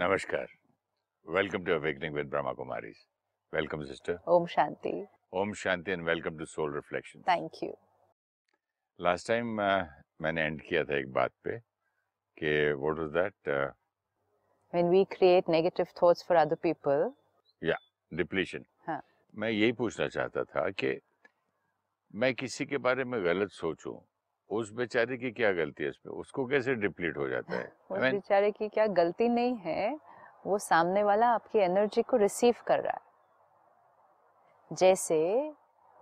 नमस्कार 0.00 0.46
welcome 1.26 1.64
to 1.64 1.72
awakening 1.72 2.14
with 2.14 2.28
Brahma 2.30 2.52
Kumari 2.58 2.92
welcome 3.52 3.82
sister 3.86 4.18
Om 4.34 4.46
Shanti. 4.46 4.92
Om 5.40 5.52
Shanti 5.62 5.92
and 5.92 6.04
welcome 6.04 6.38
to 6.38 6.44
soul 6.44 6.74
reflection 6.74 7.20
thank 7.28 7.62
you 7.62 7.72
last 8.98 9.28
time 9.28 9.46
मैंने 10.22 10.42
end 10.42 10.62
किया 10.68 10.84
था 10.84 10.96
एक 10.98 11.12
बात 11.12 11.32
पे 11.44 11.58
कि 12.38 12.72
what 12.72 12.98
was 12.98 13.10
that 13.16 13.48
when 14.72 14.88
we 14.90 15.04
create 15.16 15.48
negative 15.48 15.86
thoughts 16.02 16.24
for 16.28 16.36
other 16.36 16.56
people 16.62 17.10
या 17.62 17.76
depletion 18.12 18.64
हाँ। 18.86 19.00
मैं 19.34 19.50
यही 19.50 19.72
पूछना 19.82 20.08
चाहता 20.16 20.44
था 20.44 20.68
कि 20.70 20.98
मैं 22.14 22.34
किसी 22.34 22.66
के 22.66 22.78
बारे 22.88 23.04
में 23.04 23.22
गलत 23.24 23.50
सोचूं 23.60 23.98
उस 24.50 24.72
बेचारे 24.72 25.16
की 25.16 25.30
क्या 25.30 25.52
गलती 25.52 25.84
है 25.84 25.90
इसमें? 25.90 26.12
उसको 26.12 26.44
कैसे 26.46 26.74
डिप्लीट 26.74 27.16
हो 27.16 27.28
जाता 27.28 27.56
है? 27.56 27.72
उस 27.90 27.98
I 27.98 28.00
mean, 28.00 28.12
बेचारे 28.12 28.50
की 28.50 28.68
क्या 28.68 28.86
गलती 28.86 29.28
नहीं 29.28 29.56
है 29.56 29.98
वो 30.46 30.58
सामने 30.58 31.02
वाला 31.02 31.26
आपकी 31.28 31.58
एनर्जी 31.58 32.02
को 32.02 32.16
रिसीव 32.16 32.54
कर 32.66 32.80
रहा 32.80 32.92
है। 32.92 33.08
जैसे 34.70 35.18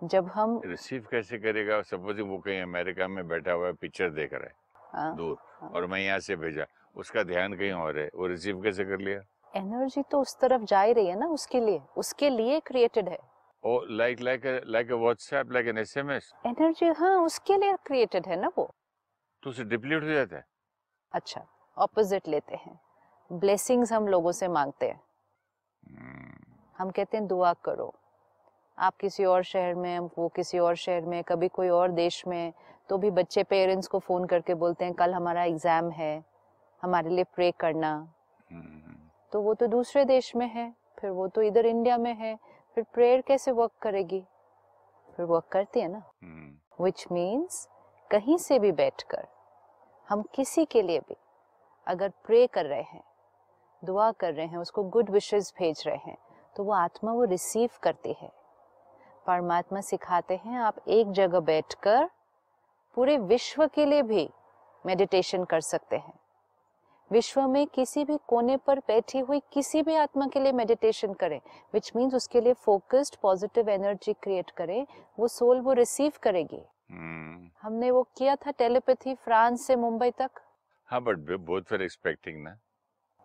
जब 0.01 0.27
हम 0.27 0.61
रिसीव 0.65 1.07
कैसे 1.11 1.37
करेगा? 1.37 1.81
सपोज़ 1.81 2.21
वो 2.21 2.37
कहीं 2.37 2.61
अमेरिका 2.61 3.07
में 3.07 3.27
बैठा 3.27 3.51
हुआ 3.51 3.67
है 3.67 3.73
पिक्चर 3.73 4.09
देख 4.09 4.33
रहा 4.33 4.43
है 4.43 4.53
हाँ, 4.93 5.15
दूर 5.15 5.37
हाँ। 5.61 5.69
और 5.69 5.85
मैं 5.85 5.99
यहाँ 5.99 6.19
से 6.19 6.35
भेजा 6.35 6.65
उसका 6.95 7.23
ध्यान 7.23 7.53
कहीं 7.53 7.71
और 7.71 7.97
है? 7.99 8.09
वो 8.15 8.27
रिसीव 8.27 8.61
कैसे 8.61 8.85
कर 8.85 8.99
लिया? 8.99 9.21
एनर्जी 9.53 10.01
तो 10.11 10.21
उस 10.21 10.37
तरफ़ 10.39 10.63
जा 10.63 10.81
ही 10.81 10.93
रही 10.93 11.07
है 11.07 11.19
ना 11.19 11.27
उसके 11.27 11.59
लिए 11.59 11.81
उसके 11.97 12.29
लिए 12.29 12.59
क्रिएटेड 12.59 13.09
है। 13.09 13.17
ओ 13.63 13.79
like 13.89 14.19
like 14.21 14.45
like 14.67 14.91
WhatsApp 14.91 15.51
like 15.51 15.67
an 15.67 15.77
SMS 15.77 16.31
energy 16.47 16.85
हाँ 16.97 17.15
उसके 17.21 17.57
लिए 17.57 17.75
क्रिएटेड 17.85 18.27
है 18.27 18.39
ना 18.41 18.51
वो। 18.57 18.69
तो 19.43 19.49
उसे 19.49 19.63
डिप्लीट 19.63 20.03
हो 20.03 20.09
जाता 20.09 20.35
है? 20.35 20.45
अच्छा 21.13 21.45
ऑपोजिट 21.77 22.27
लेते 22.27 22.55
हैं। 22.55 22.79
ब्लेसिंग्स 23.29 23.91
हम 23.93 24.07
लोगों 24.07 24.31
से 24.31 24.47
मांगते 24.47 24.85
हैं। 24.85 24.99
हम्म, 25.83 26.31
हम 26.77 26.89
कहते 26.89 27.17
हैं 27.17 27.27
दुआ 27.27 27.53
करो। 27.65 27.93
आप 28.77 28.95
किसी 28.97 29.25
और 29.25 29.43
शहर 29.43 29.75
में 29.75 29.95
हम 29.95 30.09
वो 30.17 30.27
किसी 30.35 30.59
और 30.59 30.75
शहर 30.75 31.05
में 31.05 31.23
कभी 31.23 31.47
कोई 31.47 31.69
और 31.69 31.91
देश 31.91 32.23
में 32.27 32.53
तो 32.89 32.97
भी 32.97 33.11
बच्चे 33.11 33.43
पेरेंट्स 33.43 33.87
को 33.87 33.99
फ़ोन 33.99 34.25
करके 34.27 34.53
बोलते 34.55 34.85
हैं 34.85 34.93
कल 34.93 35.13
हमारा 35.13 35.43
एग्ज़ाम 35.43 35.89
है 35.91 36.13
हमारे 36.83 37.09
लिए 37.09 37.23
प्रे 37.35 37.51
करना। 37.59 37.91
हम्म, 38.51 38.95
तो 39.31 39.41
वो 39.41 39.53
तो 39.53 39.67
दूसरे 39.67 40.05
देश 40.05 40.35
में 40.35 40.47
है 40.47 40.73
फिर 40.99 41.09
वो 41.11 41.27
तो 41.27 41.41
इधर 41.41 41.65
इंडिया 41.65 41.97
में 41.97 42.13
है 42.15 42.37
फिर 42.79 42.85
प्रेयर 42.93 43.21
कैसे 43.21 43.51
वर्क 43.51 43.71
करेगी? 43.81 44.19
फिर 45.17 45.25
वर्क 45.25 45.47
करती 45.51 45.79
है 45.79 45.87
ना? 45.87 46.01
विच 46.81 47.05
मीन्स 47.11 47.67
कहीं 48.11 48.37
से 48.37 48.59
भी 48.59 48.71
बैठकर 48.71 49.27
हम 50.09 50.21
किसी 50.33 50.63
के 50.65 50.81
लिए 50.81 50.99
भी 50.99 51.15
अगर 51.87 52.09
प्रे 52.25 52.45
कर 52.47 52.65
रहे 52.65 52.81
हैं 52.81 53.03
दुआ 53.83 54.11
कर 54.11 54.33
रहे 54.33 54.45
हैं 54.45 54.57
उसको 54.57 54.83
गुड 54.83 55.09
विशेस 55.09 55.53
भेज 55.59 55.83
रहे 55.87 55.97
हैं 55.97 56.17
तो 56.55 56.63
वो 56.63 56.73
आत्मा 56.73 57.11
वो 57.11 57.23
रिसीव 57.23 57.69
करती 57.83 58.13
है। 58.13 58.31
परमात्मा 59.27 59.81
सिखाते 59.81 60.35
हैं 60.35 60.57
आप 60.57 60.75
एक 60.87 61.11
जगह 61.11 61.39
बैठकर 61.39 62.09
पूरे 62.97 63.17
विश्व 63.17 63.67
के 63.67 63.85
लिए 63.85 64.01
भी 64.01 64.29
मेडिटेशन 64.85 65.43
कर 65.43 65.61
सकते 65.61 65.97
हैं। 65.97 66.18
विश्व 67.11 67.41
में 67.47 67.67
किसी 67.67 68.03
भी 68.05 68.17
कोने 68.27 68.57
पर 68.57 68.79
बैठी 68.79 69.19
हुई 69.19 69.39
किसी 69.53 69.81
भी 69.81 69.95
आत्मा 69.95 70.27
के 70.27 70.39
लिए 70.39 70.51
मेडिटेशन 70.51 71.13
करें 71.13 71.39
विच 71.73 71.91
मीन्स 71.95 72.13
उसके 72.13 72.41
लिए 72.41 72.53
फोकस्ड 72.53 73.15
पॉजिटिव 73.21 73.69
एनर्जी 73.69 74.13
क्रिएट 74.13 74.49
करें 74.49 74.85
वो 75.19 75.27
सोल 75.27 75.59
वो 75.59 75.73
रिसीव 75.73 76.11
करेगी। 76.23 76.61
हम्म। 76.91 77.49
हमने 77.61 77.91
वो 77.91 78.03
किया 78.17 78.35
था 78.35 78.51
टेलीपैथी 78.51 79.13
फ्रांस 79.15 79.67
से 79.67 79.75
मुंबई 79.75 80.11
तक। 80.11 80.41
हाँ 80.89 81.01
बट 81.01 81.39
बोथ 81.39 81.71
वर 81.71 81.81
एक्सपेक्टिंग 81.81 82.43
ना। 82.43 82.57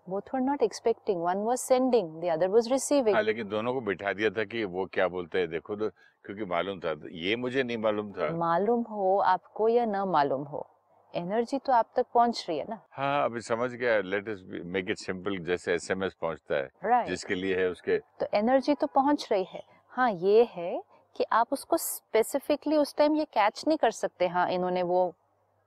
Both 0.07 0.27
were 0.33 0.41
not 0.41 0.63
expecting. 0.63 1.21
One 1.21 1.45
was 1.45 1.63
sending 1.63 2.09
the 2.21 2.31
other 2.33 2.49
was 2.55 2.67
receiving. 2.73 3.15
हाँ 3.15 3.23
लेकिन 3.23 3.49
दोनों 3.49 3.73
को 3.73 3.81
बिठा 3.81 4.13
दिया 4.13 4.31
था 4.31 4.45
कि 4.45 4.65
वो 4.65 4.85
क्या 4.87 5.07
बोलते 5.09 5.39
हैं 5.39 5.49
देखो 5.51 5.77
तो 5.77 5.89
क्योंकि 6.25 6.45
मालूम 6.45 6.81
था 6.81 6.95
ये 7.13 7.37
मुझे 7.37 7.63
नहीं 7.63 7.77
मालूम 7.79 8.11
था। 8.13 8.31
मालूम 8.37 8.83
हो 8.83 9.17
आपको 9.19 9.69
या 9.69 9.85
न 9.85 10.05
मालूम 10.09 10.43
हो। 10.43 10.67
एनर्जी 11.15 11.59
तो 11.59 11.73
आप 11.73 11.91
तक 11.97 12.07
पहुँच 12.15 12.45
रही 12.49 12.59
है 12.59 12.65
ना? 12.69 12.81
हाँ 12.93 13.25
अभी 13.25 13.41
समझ 13.41 13.71
गया 13.71 14.01
let 14.01 14.29
us 14.29 14.43
make 14.67 14.91
it 14.91 14.99
simple 14.99 15.39
जैसे 15.39 15.75
एसएमएस 15.75 16.15
पहुँचता 16.15 16.57
है 16.57 16.69
राइट 16.85 17.09
जिसके 17.09 17.35
लिए 17.35 17.57
है 17.57 17.69
उसके। 17.71 17.99
तो 17.99 18.27
एनर्जी 18.35 18.75
तो 18.75 18.87
पहुँच 18.87 19.29
रही 19.33 19.45
है। 19.45 19.63
हाँ 19.93 20.11
ये 20.13 20.45
है 20.51 20.83
कि 21.17 21.25
आप 21.33 21.53
उसको 21.53 21.77
स्पेसिफिकली 21.77 22.77
उस 22.77 22.95
टाइम 22.97 23.17
ये 23.17 23.25
कैच 23.25 23.65
नहीं 23.69 23.79
कर 23.79 23.91
सकते। 23.91 24.27
हाँ 24.27 24.49
इन्होंने 24.51 24.83
वो 24.83 25.13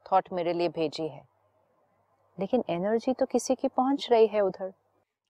थॉट 0.05 0.31
मेरे 0.33 0.53
लिए 0.53 0.69
भेजी 0.69 1.07
है। 1.07 1.27
लेकिन 2.37 2.63
एनर्जी 2.69 3.13
तो 3.13 3.25
किसी 3.25 3.55
की 3.55 3.67
पहुँच 3.67 4.07
रही 4.11 4.27
है 4.27 4.41
उधर। 4.41 4.73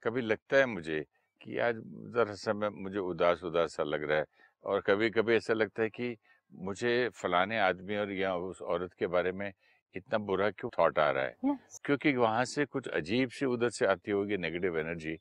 कभी 0.04 0.22
लगता 0.22 0.58
है 0.58 0.66
मुझे 0.66 1.06
कि 1.42 1.58
आज 1.58 1.76
जरा 2.16 2.34
समय 2.34 2.70
मुझे 2.70 3.00
उदास 3.00 3.44
उदास 3.44 3.76
सा 3.76 3.84
लग 3.84 4.04
रहा 4.04 4.18
है 4.18 4.26
और 4.64 4.82
कभी 4.82 5.10
कभी 5.10 5.36
ऐसा 5.36 5.54
लगता 5.54 5.84
है 5.84 5.90
कि 5.90 6.16
मुझे 6.52 7.10
फलाने 7.16 7.60
आदमी 7.60 7.96
और 7.96 8.12
या 8.12 8.36
उस 8.36 8.62
औरत 8.62 8.94
के 8.94 9.08
बारे 9.08 9.32
में 9.32 9.52
इतना 9.96 10.18
बुरा 10.18 10.50
क्यों 10.50 10.70
थॉट 10.80 11.00
आ 11.00 11.12
रहा 11.12 11.24
है? 11.24 11.36
Yes. 11.46 11.80
क्योंकि 11.86 12.16
वहाँ 12.16 12.46
से 12.46 12.66
कुछ 12.66 12.88
अजीब 12.88 13.30
सी 13.30 13.46
उधर 13.46 13.70
से 13.70 13.86
आती 13.86 14.12
होगी 14.12 14.38
नेगेटिव 14.38 14.80
एनर्जी 14.80 15.18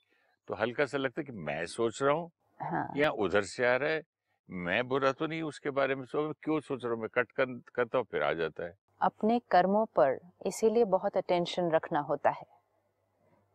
तो 0.48 0.54
हल्का 0.54 0.86
सा 0.86 0.98
लगता 0.98 1.20
है 1.20 1.24
कि 1.24 1.32
मैं 1.32 1.66
सोच 1.66 2.02
रहा 2.02 2.14
हूँ 2.14 2.30
हाँ। 2.60 2.92
या 2.96 3.10
उधर 3.10 3.42
से 3.42 3.66
आ 3.66 3.76
रहा 3.76 3.90
है 3.90 4.02
मैं 4.50 4.88
बुरा 4.88 5.12
तो 5.12 5.26
नहीं 5.26 5.42
उसके 5.42 5.70
बारे 5.70 5.94
में 5.94 6.04
सोच 6.04 6.36
क्यों 6.42 6.60
सोच 6.60 6.84
रहा 6.84 6.92
हूँ 6.92 7.00
मैं? 7.00 7.08
कट 7.14 7.32
कर 7.32 7.60
करता 7.74 7.98
हूँ 7.98 8.06
फिर 8.10 8.22
आ 8.22 8.32
जाता 8.32 8.64
है। 8.64 8.74
अपने 9.00 9.40
कर्मों 9.50 9.86
पर 9.86 10.18
इसीलिए 10.46 10.84
बहुत 10.84 11.16
अटेंशन 11.16 11.70
रखना 11.70 12.00
होता 12.00 12.30
है। 12.30 12.46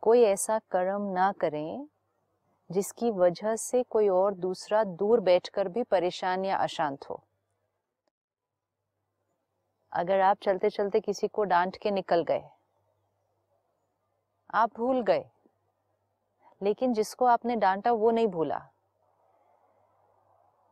कोई 0.00 0.22
ऐसा 0.22 0.58
कर्म 0.58 1.02
ना 1.02 1.32
करें 1.32 1.86
जिसकी 2.70 3.10
वजह 3.10 3.56
से 3.56 3.82
कोई 3.82 4.08
और 4.08 4.34
दूसरा 4.34 4.84
दूर 4.84 5.20
बैठकर 5.20 5.68
भी 5.68 5.82
परेशान 5.82 6.44
या 6.44 6.56
अशांत 6.56 6.98
हो। 7.10 7.24
अगर 9.92 10.20
आप 10.20 10.38
चलते 10.42 10.70
चलते 10.70 11.00
किसी 11.00 11.28
को 11.28 11.44
डांट 11.44 11.76
के 11.76 11.90
निकल 11.90 12.22
गए 12.22 12.42
आप 14.54 14.76
भूल 14.76 15.02
गए 15.02 15.24
लेकिन 16.60 16.92
जिसको 16.94 17.24
आपने 17.24 17.56
डांटा 17.56 17.92
वो 17.92 18.10
नहीं 18.10 18.26
भूला। 18.26 18.60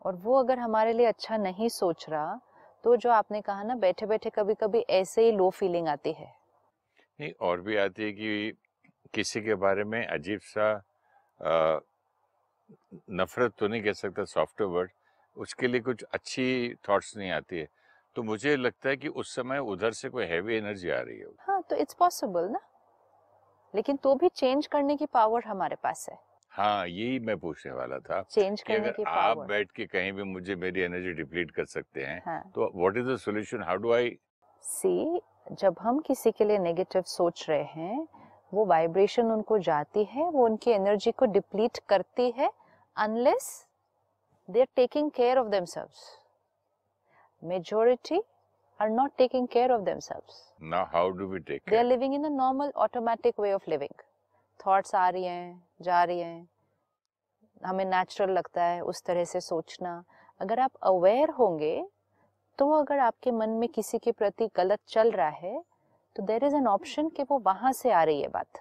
और 0.02 0.16
वो 0.16 0.34
अगर 0.34 0.58
हमारे 0.58 0.92
लिए 0.92 1.06
अच्छा 1.06 1.36
नहीं 1.36 1.68
सोच 1.68 2.06
रहा 2.08 2.40
तो 2.84 2.96
जो 2.96 3.10
आपने 3.10 3.40
कहा 3.40 3.62
ना 3.62 3.74
बैठे 3.74 4.06
बैठे 4.06 4.30
कभी 4.30 4.54
कभी 4.54 4.80
ऐसे 4.90 5.24
ही 5.24 5.32
लो 5.32 5.48
फीलिंग 5.50 5.88
आती 5.88 6.12
है। 6.12 6.32
नहीं 7.18 7.32
और 7.40 7.60
भी 7.60 7.76
आती 7.76 8.02
है 8.02 8.12
कि 8.12 8.52
किसी 9.14 9.40
के 9.42 9.54
बारे 9.54 9.84
में 9.84 10.04
अजीब 10.06 10.40
सा 10.44 10.70
अ, 11.40 11.80
नफरत 13.10 13.52
तो 13.58 13.68
नहीं 13.68 13.82
कह 13.82 13.92
सकता 13.92 14.24
सॉफ्ट 14.24 14.62
वर्ड 14.62 14.90
उसके 15.36 15.66
लिए 15.66 15.80
कुछ 15.80 16.02
अच्छी 16.02 16.74
थॉट्स 16.88 17.16
नहीं 17.16 17.30
आती 17.30 17.58
है। 17.58 17.68
तो 18.16 18.22
मुझे 18.22 18.56
लगता 18.56 18.88
है 18.88 18.96
कि 18.96 19.08
उस 19.10 19.34
समय 19.34 19.58
उधर 19.72 19.92
से 19.92 20.08
कोई 20.08 20.24
हैवी 20.26 20.56
एनर्जी 20.56 20.90
आ 20.90 21.00
रही 21.00 21.18
है 21.18 21.26
हाँ 21.40 21.60
तो 21.70 21.76
इट्स 21.76 21.94
पॉसिबल 21.94 22.48
ना? 22.48 22.60
लेकिन 23.74 23.96
तो 23.96 24.14
भी 24.14 24.28
चेंज 24.28 24.66
करने 24.66 24.96
की 24.96 25.06
पावर 25.06 25.44
हमारे 25.44 25.76
पास 25.82 26.06
है। 26.10 26.18
हाँ 26.52 26.86
यही 26.88 27.18
मैं 27.18 27.36
पूछने 27.38 27.72
वाला 27.72 27.98
था 27.98 28.20
चेंज 28.30 28.62
करने 28.62 28.90
की 28.90 29.02
आप 29.02 29.36
पावर 29.36 29.46
बैठ 29.46 29.70
के 29.70 29.86
कहीं 29.86 30.12
भी 30.12 30.22
मुझे 30.22 30.54
मेरी 30.56 30.80
एनर्जी 30.80 31.12
डिप्लीट 31.12 31.50
कर 31.50 31.64
सकते 31.66 32.04
हैं 32.04 32.22
हाँ। 32.26 32.42
तो 32.54 32.70
what 32.74 32.96
is 32.96 33.06
the 33.06 33.16
solution 33.18 33.62
how 33.62 33.76
do 33.76 33.92
I 33.92 34.16
see 34.64 35.20
जब 35.52 35.76
हम 35.80 35.98
किसी 36.00 36.30
के 36.32 36.44
लिए 36.44 36.58
नेगेटिव 36.58 37.02
सोच 37.06 37.44
रहे 37.48 37.62
हैं 37.64 38.06
वो 38.52 38.64
वाइब्रेशन 38.66 39.30
उनको 39.32 39.58
जाती 39.60 40.04
है 40.04 40.24
वो 40.30 40.44
उनकी 40.44 40.70
एनर्जी 40.70 41.10
को 41.12 41.26
डिप्लीट 41.28 41.78
करती 41.88 42.30
है 42.30 42.50
unless 42.96 43.48
they 44.48 44.60
are 44.60 44.66
taking 44.76 45.10
care 45.10 45.38
of 45.38 45.48
themselves 45.48 46.08
majority 47.42 48.20
are 48.80 48.88
not 48.90 49.10
taking 49.18 49.46
care 49.48 49.72
of 49.72 49.82
themselves 49.82 50.42
now 50.72 50.86
how 50.92 51.10
do 51.18 51.26
we 51.26 51.38
take 51.40 51.62
they 51.70 51.76
are 51.78 51.84
living 51.84 52.14
in 52.14 52.24
a 52.24 52.28
normal 52.30 52.72
automatic 52.78 53.40
way 53.40 53.52
of 53.52 53.70
living 53.70 54.02
thoughts 54.60 54.94
आ 54.94 55.08
रही 55.08 55.24
हैं 55.24 55.62
जा 55.82 56.02
रही 56.04 56.20
हैं। 56.20 56.48
हमें 57.60 57.84
natural 57.84 58.32
लगता 58.32 58.64
है 58.64 58.80
उस 58.82 59.02
तरह 59.04 59.24
से 59.24 59.40
सोचना। 59.40 60.02
अगर 60.40 60.60
आप 60.60 60.70
अवेयर 60.84 61.30
होंगे 61.30 61.74
तो 62.58 62.70
अगर 62.74 62.98
आपके 62.98 63.30
मन 63.30 63.50
में 63.50 63.68
किसी 63.68 63.98
के 63.98 64.12
प्रति 64.12 64.48
गलत 64.56 64.80
चल 64.88 65.10
रहा 65.10 65.28
है 65.28 65.62
तो 66.16 66.22
देर 66.22 66.44
इज़ 66.44 66.54
एन 66.56 66.66
ऑप्शन 66.66 67.08
कि 67.08 67.22
वो 67.22 67.38
वहाँ 67.38 67.72
से 67.72 67.90
आ 67.92 68.02
रही 68.02 68.22
है 68.22 68.28
बात। 68.28 68.60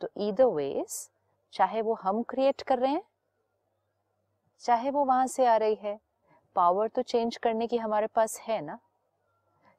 तो 0.00 0.08
ईदर 0.18 0.44
वेज 0.46 1.08
चाहे 1.52 1.82
वो 1.82 1.94
हम 2.02 2.22
क्रिएट 2.28 2.62
कर 2.62 2.78
रहे 2.78 2.92
हैं 2.92 3.02
चाहे 4.62 4.90
वो 4.90 5.04
वहाँ 5.04 5.26
से 5.26 5.46
आ 5.46 5.56
रही 5.56 5.74
है 5.74 5.98
पावर 6.56 6.88
तो 6.88 7.02
चेंज 7.02 7.36
करने 7.36 7.66
की 7.66 7.76
हमारे 7.76 8.06
पास 8.14 8.38
है 8.48 8.60
ना? 8.60 8.78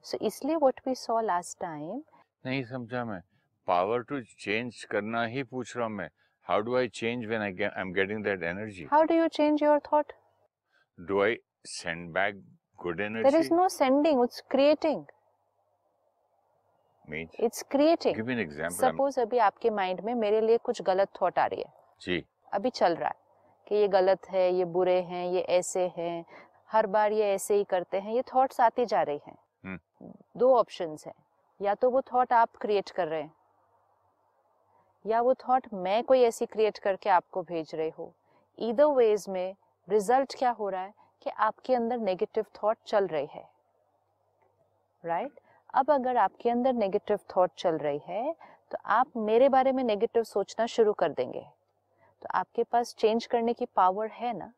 सो 0.04 0.16
so, 0.16 0.22
इसलिए 0.24 0.56
what 0.56 0.80
we 0.86 0.94
saw 0.94 1.20
last 1.20 1.58
time 1.60 2.02
नहीं 2.46 2.62
समझा 2.64 3.04
मैं। 3.04 3.20
पावर 3.68 4.02
टू 4.02 4.20
चेंज 4.20 4.82
करना 4.90 5.24
ही 5.24 5.42
पूछ 5.42 5.76
रहा 5.76 5.86
हूँ 5.86 5.94
मैं। 5.96 6.08
How 6.46 6.60
do 6.60 6.76
I 6.76 6.88
change 6.88 7.26
when 7.26 7.42
I 7.42 7.62
I 7.62 7.80
am 7.80 7.92
getting 7.92 8.24
that 8.24 8.42
energy 8.42 8.86
how 8.92 9.02
do 9.02 9.14
you 9.14 9.28
change 9.38 9.62
your 9.62 9.80
thought 9.92 10.12
do 10.98 11.22
I 11.22 11.36
send 11.70 12.08
back 12.12 12.42
good 12.78 13.00
there 13.00 13.10
is 13.10 13.16
energy 13.16 13.54
no 13.56 13.68
sending 13.72 14.24
it's 14.24 14.42
creating. 14.54 15.02
Means 17.08 17.36
it's 17.40 17.62
creating 17.70 18.14
give 18.16 18.26
me 18.26 18.32
an 18.32 18.38
example 18.40 18.76
suppose 18.76 19.20
अभी 19.20 19.38
आपके 19.46 19.70
mind 19.70 20.00
में 20.00 20.14
मेरे 20.14 20.40
लिए 20.40 20.58
कुछ 20.58 20.82
गलत 20.82 21.08
thought 21.20 21.38
आ 21.38 21.46
रही 21.46 21.60
है। 21.60 21.72
जी। 22.00 22.24
अभी 22.54 22.70
चल 22.70 22.94
रहा 22.94 23.08
है 23.08 23.20
कि 23.66 23.74
ये 23.74 23.88
गलत 23.88 24.28
है 24.30 24.52
ये 24.54 24.64
बुरे 24.76 25.00
हैं 25.02 25.26
ये 25.26 25.40
ऐसे 25.56 25.86
हैं 25.96 26.24
हर 26.72 26.86
बार 26.86 27.12
ये 27.12 27.32
ऐसे 27.34 27.54
ही 27.54 27.64
करते 27.64 28.00
हैं 28.00 28.12
ये 28.12 28.22
थॉट्स 28.34 28.60
आती 28.60 28.86
जा 28.86 29.02
रही 29.02 29.20
हैं। 29.26 29.78
दो 30.36 30.54
ऑप्शंस 30.56 31.06
हैं 31.06 31.14
या 31.60 31.74
तो 31.74 31.90
वो 31.90 32.00
थॉट 32.02 32.32
आप 32.32 32.56
क्रिएट 32.56 32.90
कर 32.90 33.08
रहे 33.08 33.22
हैं 33.22 33.32
या 35.04 35.20
वो 35.20 35.34
थॉट 35.34 35.66
मैं 35.74 36.02
कोई 36.04 36.22
ऐसी 36.22 36.46
क्रिएट 36.46 36.78
करके 36.78 37.10
आपको 37.10 37.42
भेज 37.42 37.74
रहे 37.74 37.90
हो। 37.98 38.12
ईदर 38.58 38.86
वेज 38.86 39.24
में 39.28 39.54
रिज़ल्ट 39.88 40.34
क्या 40.38 40.50
हो 40.50 40.68
रहा 40.68 40.82
है 40.82 40.92
कि 41.22 41.30
आपके 41.30 41.74
अंदर 41.74 41.98
नेगेटिव 41.98 42.44
थॉट 42.54 42.76
चल 42.86 43.06
रही 43.06 43.26
है। 43.26 43.44
Right 45.04 45.28
right? 45.28 45.42
अब 45.74 45.90
अगर 45.90 46.16
आपके 46.16 46.50
अंदर 46.50 46.72
नेगेटिव 46.72 47.18
थॉट 47.36 47.50
चल 47.58 47.78
रही 47.78 48.00
है 48.06 48.32
तो 48.70 48.78
आप 48.86 49.16
मेरे 49.16 49.48
बारे 49.48 49.72
में 49.72 49.82
नेगेटिव 49.84 50.24
सोचना 50.24 50.66
शुरू 50.66 50.92
कर 50.92 51.12
देंगे। 51.12 51.40
तो 52.22 52.28
आपके 52.34 52.64
पास 52.64 52.94
चेंज 52.98 53.26
करने 53.26 53.52
की 53.52 53.66
पावर 53.76 54.10
है 54.10 54.32
ना? 54.38 54.52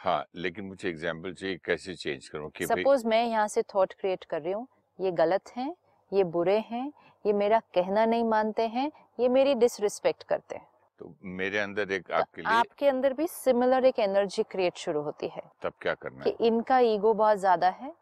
हाँ 0.00 0.24
लेकिन 0.36 0.64
मुझे 0.64 0.88
एग्जांपल 0.88 1.32
चाहिए 1.32 1.56
कैसे 1.64 1.94
चेंज 1.94 2.28
करूँ 2.28 2.50
कि 2.50 2.66
सपोज़ 2.66 3.06
मैं 3.06 3.24
यहाँ 3.24 3.46
से 3.48 3.62
थॉट 3.74 3.92
क्रिएट 3.92 4.24
कर 4.24 4.40
रही 4.42 4.52
हूँ 4.52 4.66
ये 4.98 5.10
गलत 5.12 5.50
हैं 5.56 5.74
ये 6.12 6.24
बुरे 6.26 6.58
हैं 6.68 6.86
ये 7.24 7.32
मेरा 7.32 7.58
कहना 7.74 8.04
नहीं 8.06 8.24
मानते 8.24 8.66
हैं 8.68 8.90
ये 9.20 9.28
मेरी 9.28 9.54
डिसरिस्पेक्ट 9.54 10.22
करते 10.22 10.56
हैं। 10.56 10.66
तो 11.00 11.14
मेरे 11.34 11.58
अंदर 11.58 11.92
एक 11.92 12.06
तो 12.06 12.14
आपके 12.14 12.42
लिए 12.42 12.50
आपके 12.50 12.88
अंदर 12.88 13.12
भी 13.12 13.26
सिमिलर 13.26 13.84
एक 13.84 13.98
एनर्जी 13.98 14.42
क्रिएट 14.50 14.76
शुरू 14.78 15.02
होती 15.02 15.28
है 15.28 15.42
तब 15.62 15.72
क्या 15.82 15.94
करना 15.94 16.24
कि 16.24 16.30
है? 16.30 16.36
इनका 16.40 16.78
ईगो 16.78 17.12
बहुत 17.14 17.38
ज़्यादा 17.38 17.68
है 17.70 17.92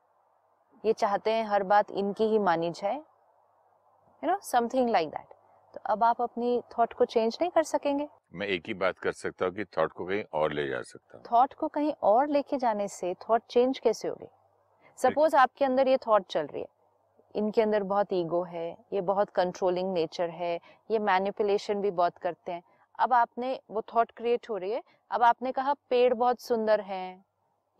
ये 0.84 0.92
चाहते 0.92 1.30
हैं 1.30 1.44
हर 1.46 1.62
बात 1.64 1.90
इनकी 1.92 2.24
ही 2.24 2.38
मानी 2.40 2.70
जाए 2.72 2.94
you 2.94 4.30
know 4.30 4.38
something 4.44 4.88
like 4.90 5.08
that 5.08 5.34
तो 5.74 5.80
अब 5.86 6.04
आप 6.04 6.22
अपनी 6.22 6.60
थॉट 6.78 6.92
को 6.92 7.04
चेंज 7.06 7.38
नहीं 7.40 7.50
कर 7.50 7.62
सकेंगे। 7.64 8.08
मैं 8.32 8.46
एक 8.46 8.66
ही 8.66 8.74
बात 8.74 8.98
कर 8.98 9.12
सकता 9.12 9.46
हूँ 9.46 9.54
कि 9.54 9.64
थॉट 9.76 9.92
को 9.92 10.04
कहीं 10.04 10.22
और 10.32 10.52
ले 10.52 10.66
जा 10.68 10.80
सकता 10.82 11.16
हूँ। 11.18 11.24
थॉट 11.32 11.54
को 11.54 11.68
कहीं 11.68 11.92
और 12.02 12.28
लेके 12.28 12.56
जाने 12.56 12.88
से 12.88 13.14
थॉट 13.22 13.42
चेंज 13.50 13.78
कैसे 13.78 14.08
होगी? 14.08 14.26
सपोज़ 14.98 15.36
आपके 15.36 15.64
अंदर 15.64 15.88
ये 15.88 15.96
थॉट 15.96 16.26
चल 16.30 16.46
रही 16.46 16.60
है। 16.60 16.68
इनके 17.34 17.62
अंदर 17.62 17.82
बहुत 17.82 18.12
ईगो 18.12 18.42
है 18.42 18.70
ये 18.92 19.00
बहुत 19.02 19.30
कंट्रोलिंग 19.30 19.92
नेचर 19.92 20.30
है 20.30 20.54
ये 20.90 20.98
मैनिपुलेशन 20.98 21.80
भी 21.80 21.90
बहुत 21.92 22.18
करते 22.18 22.52
हैं। 22.52 22.62
अब 22.98 23.12
आपने 23.12 23.58
वो 23.70 23.82
थॉट 23.94 24.10
क्रिएट 24.10 24.48
हो 24.50 24.56
रही 24.56 24.70
है। 24.70 24.82
अब 25.10 25.22
आपने 25.22 25.52
कहा 25.52 25.74
पेड़ 25.90 26.12
बहुत 26.14 26.40
सुंदर 26.40 26.80
है 26.80 27.06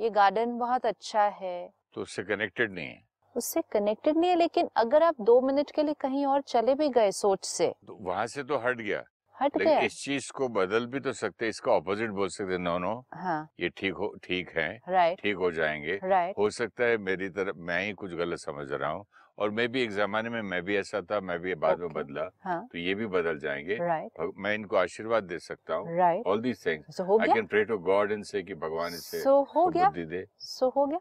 ये 0.01 0.11
गार्डन 0.11 0.57
बहुत 0.59 0.87
अच्छा 0.87 1.25
है। 1.41 1.69
तो 1.95 2.03
उससे 2.03 2.23
कनेक्टेड 2.23 2.73
नहीं 2.73 2.87
है। 2.87 3.03
उससे 3.37 3.63
कनेक्टेड 3.73 4.17
नहीं 4.17 4.31
है 4.31 4.37
लेकिन 4.37 4.69
अगर 4.77 5.03
आप 5.03 5.21
दो 5.21 5.41
मिनट 5.41 5.71
के 5.71 5.83
लिए 5.83 5.95
कहीं 6.01 6.25
और 6.27 6.41
चले 6.43 6.75
भी 6.75 6.89
गए 6.89 7.11
सोच 7.13 7.45
से 7.45 7.73
तो 7.87 7.97
वहाँ 8.01 8.27
से 8.27 8.43
तो 8.43 8.59
हट 8.59 8.77
गया। 8.77 9.03
हट 9.41 9.57
गया। 9.59 9.81
इस 9.81 10.03
चीज़ 10.05 10.33
को 10.33 10.49
बदल 10.49 10.87
भी 10.87 11.01
तो 11.01 11.13
सकते 11.13 11.45
हैं, 11.45 11.51
इसका 11.51 11.73
ऑपोजिट 11.73 12.11
बोल 12.11 12.29
सकते 12.29 12.53
हैं, 12.53 12.59
नो 12.59 12.79
नो 12.79 13.05
हाँ। 13.15 13.49
ये 13.61 13.69
ठीक 13.69 13.95
हो 13.95 14.17
ठीक 14.25 14.51
है 14.51 14.81
राइट 14.89 15.21
ठीक 15.21 15.37
हो 15.37 15.51
जाएँगे। 15.53 16.01
राइट 16.05 16.35
हो 16.39 16.51
सकता 16.51 16.85
है 16.85 16.97
मेरी 16.97 17.29
तरफ़ 17.29 17.57
मैं 17.57 17.87
ही 17.87 17.93
कुछ 17.93 18.15
गलत 18.15 18.39
समझ 18.39 18.73
रहा 18.73 18.91
हूँ 18.91 19.05
और 19.39 19.51
मैं 19.51 19.69
भी 19.73 19.83
एक 19.83 19.91
जमाने 19.91 20.31
में 20.31 20.43
मैं 20.43 20.63
भी 20.63 20.77
ऐसा 20.77 21.01
था 21.01 21.21
मैं 21.21 21.39
भी 21.39 21.55
बाद 21.55 21.79
में 21.79 21.89
बदला 21.89 22.31
हाँ। 22.41 22.69
तो 22.73 22.79
ये 22.79 22.95
भी 22.95 23.07
बदल 23.07 23.39
जाएँगे। 23.39 23.77
भग- 23.77 24.33
मैं 24.37 24.55
इनको 24.55 24.77
आशीर्वाद 24.77 25.25
दे 25.25 25.39
सकता 25.39 25.75
हूँ। 25.75 25.99
All 26.27 26.41
these 26.41 26.67
things 26.67 27.01
I 27.01 27.33
can 27.35 27.47
pray 27.47 27.65
to 27.65 27.79
God 27.79 28.13
and 28.13 28.25
say 28.25 28.43
कि 28.43 28.55
भगवान 28.55 28.89
इसे 28.89 29.21
सो 29.21 29.43
हो 29.43 29.67
गया। 29.67 29.91
दे। 29.97 30.27
सो 30.39 30.69
हो 30.69 30.87
गया। 30.87 31.01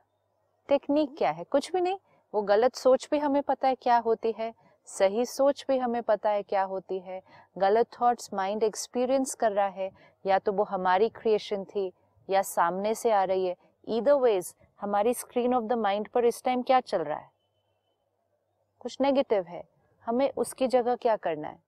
टेक्निक 0.69 1.15
क्या 1.17 1.31
है? 1.31 1.43
कुछ 1.43 1.71
भी 1.71 1.81
नहीं। 1.81 1.97
वो 2.33 2.41
गलत 2.41 2.75
सोच 2.75 3.07
भी 3.11 3.17
हमें 3.17 3.41
पता 3.43 3.67
है 3.67 3.75
क्या 3.75 3.97
होती 3.97 4.33
है। 4.37 4.53
सही 4.87 5.25
सोच 5.25 5.65
भी 5.67 5.77
हमें 5.77 6.01
पता 6.03 6.29
है 6.29 6.43
क्या 6.43 6.63
होती 6.63 6.99
है। 6.99 7.21
गलत 7.57 7.87
थॉट्स 8.01 8.33
माइंड 8.33 8.63
एक्सपीरियंस 8.63 9.35
कर 9.35 9.51
रहा 9.51 9.67
है, 9.67 9.91
या 10.25 10.39
तो 10.39 10.51
वो 10.51 10.63
हमारी 10.63 11.09
क्रिएशन 11.09 11.63
थी, 11.63 11.91
या 12.29 12.41
सामने 12.41 12.95
से 12.95 13.11
आ 13.11 13.23
रही 13.23 13.45
है। 13.45 13.55
ईदर 13.87 14.13
वेज 14.13 14.53
हमारी 14.81 15.13
स्क्रीन 15.13 15.53
ऑफ़ 15.53 15.63
द 15.63 15.73
माइंड 15.73 16.07
पर 16.07 16.25
इस 16.25 16.43
टाइम 16.43 16.61
क्या 16.61 16.79
चल 16.79 17.01
रहा 17.01 17.17
है? 17.17 17.29
कुछ 18.79 18.97
नेगेटिव 19.01 19.43
है। 19.43 19.63
हमें 20.07 20.31
उसकी 20.37 20.67
जगह 20.67 20.95
क्या 20.95 21.15
करना 21.15 21.47
है? 21.47 21.59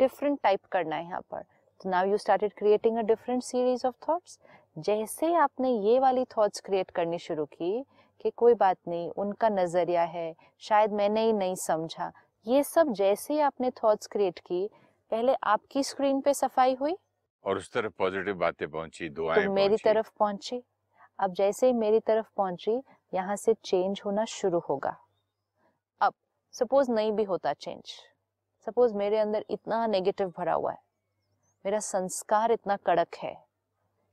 डिफरेंट 0.00 0.38
टाइप 0.42 0.60
करना 0.72 0.96
है 0.96 1.04
यहाँ 1.04 1.20
पर। 1.20 1.42
तो 1.80 1.90
now 1.90 2.06
you 2.06 2.16
started 2.16 2.52
creating 2.52 2.96
a 2.96 3.02
different 3.02 3.42
series 3.42 3.86
of 3.86 3.94
thoughts 4.08 4.38
जैसे 4.78 5.34
आपने 5.34 5.70
ये 5.70 5.98
वाली 5.98 6.24
थॉट्स 6.24 6.60
क्रिएट 6.60 6.90
करनी 6.90 7.18
शुरू 7.18 7.44
की 7.44 7.84
कि 8.20 8.30
कोई 8.30 8.54
बात 8.54 8.76
नहीं, 8.88 9.10
उनका 9.10 9.48
नज़रिया 9.48 10.02
है, 10.02 10.34
शायद 10.58 10.92
मैंने 10.92 11.24
ही 11.24 11.32
नहीं 11.32 11.54
समझा। 11.54 12.12
ये 12.46 12.62
सब 12.62 12.92
जैसे 12.92 13.34
ही 13.34 13.40
आपने 13.40 13.70
थॉट्स 13.70 14.06
क्रिएट 14.06 14.38
की 14.38 14.66
पहले 15.12 15.34
आपकी 15.44 15.82
स्क्रीन 15.82 16.20
पे 16.20 16.34
सफ़ाई 16.34 16.74
हुई? 16.74 16.96
और 17.44 17.56
उस 17.56 17.70
तरफ़ 17.72 17.92
पॉजिटिव 17.98 18.34
बातें 18.34 18.68
पहुँची 18.70 19.08
दुआएँ 19.08 19.44
तो 19.44 19.52
मेरी 19.52 19.76
तरफ़ 19.76 20.10
पहुँची। 20.18 20.62
अब 21.18 21.32
जैसे 21.32 21.66
ही 21.66 21.72
मेरी 21.72 22.00
तरफ़ 22.00 22.26
पहुँची 22.36 22.82
यहाँ 23.14 23.36
से 23.36 23.54
चेंज 23.64 24.02
होना 24.04 24.24
शुरू 24.24 24.58
होगा। 24.58 24.96
अब 26.00 26.14
सपोज़ 26.54 26.90
नहीं 26.90 27.12
भी 27.12 27.24
होता 27.24 27.52
चेंज 27.52 27.92
सपोज़ 28.66 28.94
मेरे 28.94 29.18
अंदर 29.18 29.44
इतना 29.50 29.86
नेगेटिव 29.86 30.32
भरा 30.38 30.52
हुआ 30.52 30.72
है। 30.72 30.78
मेरा 31.64 31.78
संस्कार 31.78 32.52
इतना 32.52 32.76
कड़क 32.76 33.16
है 33.16 33.34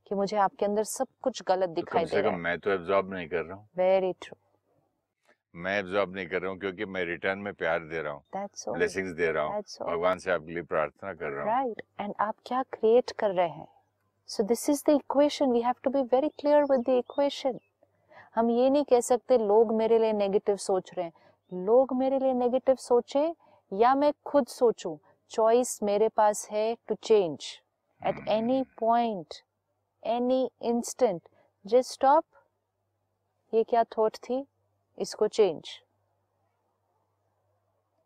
कि 0.07 0.15
मुझे 0.15 0.37
आपके 0.37 0.65
अंदर 0.65 0.83
सब 0.83 1.07
कुछ 1.21 1.41
गलत 1.47 1.69
तो 1.69 1.73
दिखाई 1.73 2.03
कम 2.03 2.09
दे 2.09 2.21
रहा 2.21 2.31
है। 2.31 2.39
मैं 2.39 2.57
तो 2.59 2.71
एब्जॉर्ब 2.71 3.13
नहीं 3.13 3.27
कर 3.27 3.43
रहा 3.43 3.57
हूँ। 3.57 3.67
वेरी 3.77 4.13
ट्रू 4.13 4.35
मैं 5.53 5.77
एब्जॉर्ब 5.79 6.15
नहीं 6.15 6.27
कर 6.27 6.41
रहा 6.41 6.51
हूँ 6.51 6.59
क्योंकि 6.59 6.85
मैं 6.85 7.03
रिटर्न 7.05 7.39
में 7.39 7.53
प्यार 7.53 7.79
दे 7.79 8.01
रहा 8.01 8.13
हूँ 8.13 8.23
ब्लेसिंग्स 8.75 9.11
दे 9.13 9.31
रहा 9.31 9.43
हूँ 9.43 9.61
भगवान 9.81 10.19
से 10.19 10.31
आपके 10.31 10.53
लिए 10.53 10.63
प्रार्थना 10.63 11.13
कर 11.13 11.29
रहा 11.29 11.43
हूँ। 11.43 11.51
राइट 11.51 11.81
एंड 11.99 12.13
आप 12.19 12.35
क्या 12.45 12.61
क्रिएट 12.73 13.11
कर 13.19 13.31
रहे 13.31 13.47
हैं? 13.47 13.67
So 14.29 14.43
this 14.43 14.69
is 14.69 14.83
the 14.87 14.95
equation 14.95 15.51
we 15.51 15.61
have 15.61 15.75
to 15.83 15.89
be 15.89 16.01
very 16.13 16.29
clear 16.39 16.63
with 16.71 16.81
the 16.81 16.97
equation 16.97 17.59
हम 18.35 18.49
ये 18.49 18.69
नहीं 18.69 18.83
कह 18.89 18.99
सकते 19.01 19.37
लोग 19.37 19.73
मेरे 19.75 19.99
लिए 19.99 20.13
नेगेटिव 20.13 20.55
सोच 20.57 20.93
रहे 20.93 21.05
हैं। 21.05 21.65
लोग 21.65 21.93
मेरे 21.97 22.19
लिए 22.19 22.33
नेगेटिव 22.33 22.75
सोचे 22.79 23.33
या 23.71 23.93
मैं 23.95 24.11
खुद 24.25 24.47
सोचूं? 24.47 24.95
चॉइस 25.31 25.79
मेरे 25.83 26.07
पास 26.09 26.47
है 26.51 26.75
to 26.87 26.95
change 27.03 27.45
at 28.01 28.27
any 28.29 28.63
point 28.79 29.33
any 30.03 30.49
instant 30.61 31.21
just 31.65 31.91
stop 31.91 32.23
ये 33.53 33.63
क्या 33.63 33.83
थॉट 33.97 34.17
थी? 34.17 34.45
इसको 34.97 35.27
चेंज 35.27 35.69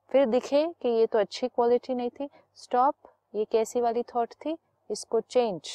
फिर 0.09 0.25
दिखे 0.25 0.65
कि 0.81 0.89
ये 0.89 1.05
तो 1.05 1.19
अच्छी 1.19 1.47
क्वालिटी 1.47 1.95
नहीं 1.95 2.09
थी. 2.09 2.27
स्टॉप 2.55 2.95
ये 3.35 3.45
कैसी 3.51 3.81
वाली 3.81 4.03
थॉट 4.15 4.33
थी? 4.35 4.55
इसको 4.89 5.19
change 5.21 5.69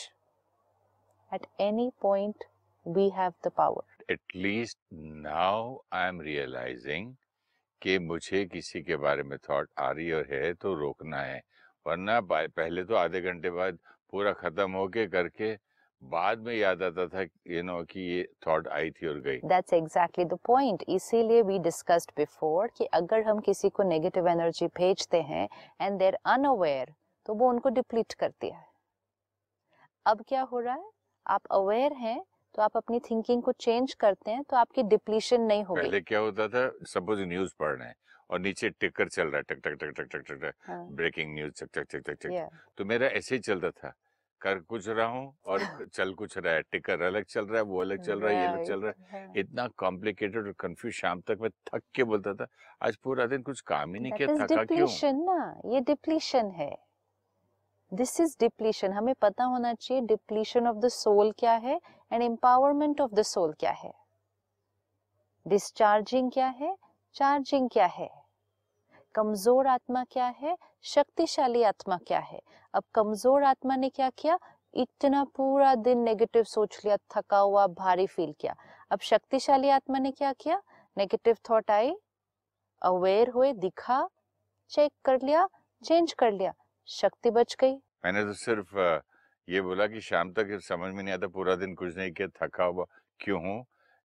at 1.30 1.46
any 1.60 1.90
point 2.02 2.44
we 2.86 3.08
have 3.10 3.32
the 3.44 3.50
power 3.56 4.12
at least 4.12 4.78
now 4.92 5.76
I 5.92 6.08
am 6.08 6.20
realizing 6.20 7.14
कि 7.82 7.98
मुझे 7.98 8.44
किसी 8.44 8.82
के 8.82 8.96
बारे 8.96 9.22
में 9.22 9.36
थॉट 9.38 9.68
आ 9.78 9.90
रही 9.90 10.10
और 10.12 10.26
है 10.32 10.52
तो 10.54 10.74
रोकना 10.74 11.20
है. 11.20 11.40
वरना 11.86 12.20
पहले 12.20 12.84
तो 12.84 12.94
आधे 12.94 13.20
घंटे 13.20 13.50
बाद 13.50 13.78
पूरा 14.10 14.32
खत्म 14.32 14.70
होके 14.72 15.06
करके 15.08 15.54
बाद 16.02 16.38
में 16.38 16.54
याद 16.54 16.82
आता 16.82 17.06
था 17.06 17.22
यू 17.48 17.62
नो 17.62 17.82
कि 17.84 18.00
ये 18.00 18.22
थॉट 18.46 18.68
आई 18.68 18.90
थी 18.90 19.06
और 19.06 19.20
गई। 19.20 19.36
दैट्स 19.44 19.72
एग्जैक्टली 19.72 20.24
द 20.24 20.38
पॉइंट 20.46 20.82
इसीलिए 20.88 21.42
वी 21.42 21.58
डिस्कस्ड 21.58 22.10
बिफोर 22.16 22.70
कि 22.78 22.84
अगर 22.94 23.22
हम 23.22 23.40
किसी 23.40 23.68
को 23.68 23.82
नेगेटिव 23.82 24.28
एनर्जी 24.28 24.66
भेजते 24.76 25.20
हैं 25.22 25.48
एंड 25.80 25.98
देर 25.98 26.18
अनअवेयर 26.26 26.92
तो 27.26 27.34
वो 27.34 27.48
उनको 27.48 27.68
डिप्लीट 27.70 28.12
करती 28.12 28.50
है। 28.50 28.64
अब 30.06 30.24
क्या 30.28 30.42
हो 30.42 30.60
रहा 30.60 30.74
है? 30.74 30.90
आप 31.26 31.42
अवेयर 31.52 31.92
हैं 31.94 32.20
तो 32.54 32.62
आप 32.62 32.76
अपनी 32.76 33.00
थिंकिंग 33.00 33.42
को 33.42 33.52
चेंज 33.60 33.94
करते 33.94 34.30
हैं 34.30 34.42
तो 34.42 34.56
आपकी 34.56 34.82
डिप्लीशन 34.84 35.40
नहीं 35.42 35.64
होगी। 35.64 35.80
पहले 35.82 36.00
क्या 36.00 36.18
होता 36.18 36.48
था? 36.48 36.70
सपोज़ 36.88 37.20
न्यूज़ 37.22 37.52
पढ़ 37.58 37.76
रहे 37.76 37.88
हैं 37.88 37.94
और 38.30 38.40
नीचे 38.40 38.68
टिकर 38.70 39.08
चल 39.08 39.26
रहा 39.26 39.36
है 39.36 39.42
टक 39.42 39.60
टक 39.64 39.76
टक 39.80 39.92
टक 39.96 40.08
टक 40.08 40.22
टक 40.28 40.42
टक 40.42 40.54
हाँ, 40.66 40.86
ब्रेकिंग 40.92 41.34
न्यूज़ 41.34 41.52
चक 41.54 41.68
चक 41.74 41.86
चक 41.90 42.10
चक 42.10 42.16
चक 42.22 42.48
तो 42.78 42.84
मेरा 42.84 43.06
ऐसे 43.18 43.34
ही 43.34 43.40
चलता 43.40 43.70
था। 43.72 43.92
कर 44.42 44.58
कुछ 44.60 44.88
रहा 44.88 45.06
हूँ 45.06 45.34
और 45.46 45.60
चल 45.94 46.14
कुछ 46.14 46.36
रहा 46.38 46.54
है। 46.54 46.62
टिकर 46.62 47.02
अलग 47.02 47.24
चल 47.24 47.46
रहा 47.46 47.56
है 47.58 47.64
वो 47.64 47.80
अलग 47.80 48.00
चल 48.00 48.20
रहा 48.20 48.30
है 48.30 48.38
ये 48.38 48.44
अलग 48.44 48.60
चल 48.60 48.80
रहा 48.80 48.90
है। 48.90 48.96
इतना 49.34 49.66
कॉम्प्लिकेटेड 49.76 50.46
और 50.46 50.52
कंफ्यूज 50.52 50.94
शाम 50.94 51.20
तक 51.20 51.38
मैं 51.40 51.50
थक 51.50 51.82
के 51.94 52.04
बोलता 52.04 52.34
था 52.34 52.46
आज 52.82 52.96
पूरा 52.96 53.26
दिन 53.26 53.42
कुछ 53.42 53.60
काम 53.60 53.94
ही 53.94 54.00
नहीं 54.00 54.12
किया 54.12 54.28
थका 54.36 54.64
क्यों? 54.64 55.02
ना 55.12 55.60
ये 55.66 55.80
डिप्लीशन 55.80 56.50
है। 56.50 56.76
दिस 57.92 58.20
इज़ 58.20 58.36
डिप्लीशन 58.40 58.92
हमें 58.92 59.14
पता 59.14 59.44
होना 59.44 59.74
चाहिए 59.74 60.02
डिप्लीशन 60.06 60.66
ऑफ़ 60.66 60.76
द 60.76 60.88
सोल 60.88 61.32
क्या 61.32 61.52
है 61.52 61.80
and 62.12 62.22
empowerment 62.22 63.00
of 63.00 63.14
the 63.14 63.22
soul 63.22 63.52
क्या 63.52 63.70
है। 63.70 63.92
डिस्चार्जिंग 65.46 66.30
क्या 66.32 66.48
है 66.48 66.76
चार्जिंग 67.14 67.70
क्या 67.70 67.86
है। 67.86 68.19
कमज़ोर 69.14 69.66
आत्मा 69.66 70.04
क्या 70.04 70.26
है? 70.40 70.56
शक्तिशाली 70.84 71.62
आत्मा 71.62 71.96
क्या 72.06 72.18
है? 72.18 72.40
अब 72.74 72.84
कमज़ोर 72.94 73.42
आत्मा 73.42 73.76
ने 73.76 73.88
क्या 73.88 74.10
किया? 74.10 74.38
इतना 74.74 75.24
पूरा 75.36 75.74
दिन 75.74 75.98
नेगेटिव 75.98 76.44
सोच 76.44 76.80
लिया, 76.84 76.96
थका 77.16 77.38
हुआ, 77.38 77.66
भारी 77.66 78.06
फील 78.06 78.34
किया। 78.40 78.54
अब 78.90 79.00
शक्तिशाली 79.00 79.68
आत्मा 79.68 79.98
ने 79.98 80.10
क्या 80.10 80.32
किया? 80.32 80.60
नेगेटिव 80.96 81.36
थॉट 81.50 81.70
आई 81.70 81.92
अवेयर 82.82 83.28
हुए, 83.28 83.52
दिखा 83.52 84.08
चेक 84.70 84.92
कर 85.04 85.22
लिया 85.22 85.48
चेंज 85.82 86.12
कर 86.12 86.32
लिया। 86.32 86.52
शक्ति 86.88 87.30
बच 87.30 87.56
गई। 87.60 87.74
मैंने 88.04 88.24
तो 88.24 88.32
सिर्फ़ 88.34 88.78
ये 89.48 89.60
बोला 89.60 89.86
कि 89.86 90.00
शाम 90.00 90.32
तक 90.32 90.58
समझ 90.62 90.92
में 90.94 91.02
नहीं 91.02 91.14
आता, 91.14 91.26
पूरा 91.26 91.54
दिन 91.56 91.74
कुछ 91.74 91.96
नहीं 91.96 92.12
किया, 92.12 92.28
थका 92.36 92.64
हुआ, 92.64 92.84
क्यों 93.20 93.42
हूँ? 93.42 93.64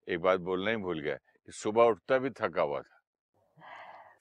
एक 0.08 0.20
बात 0.20 0.40
बोलना 0.40 0.70
ही 0.70 0.76
भूल 0.76 1.00
गया। 1.00 1.16
सुबह 1.48 1.84
उठता 1.84 2.18
भी 2.18 2.30
थका 2.30 2.62
हुआ 2.62 2.80
था। 2.80 3.00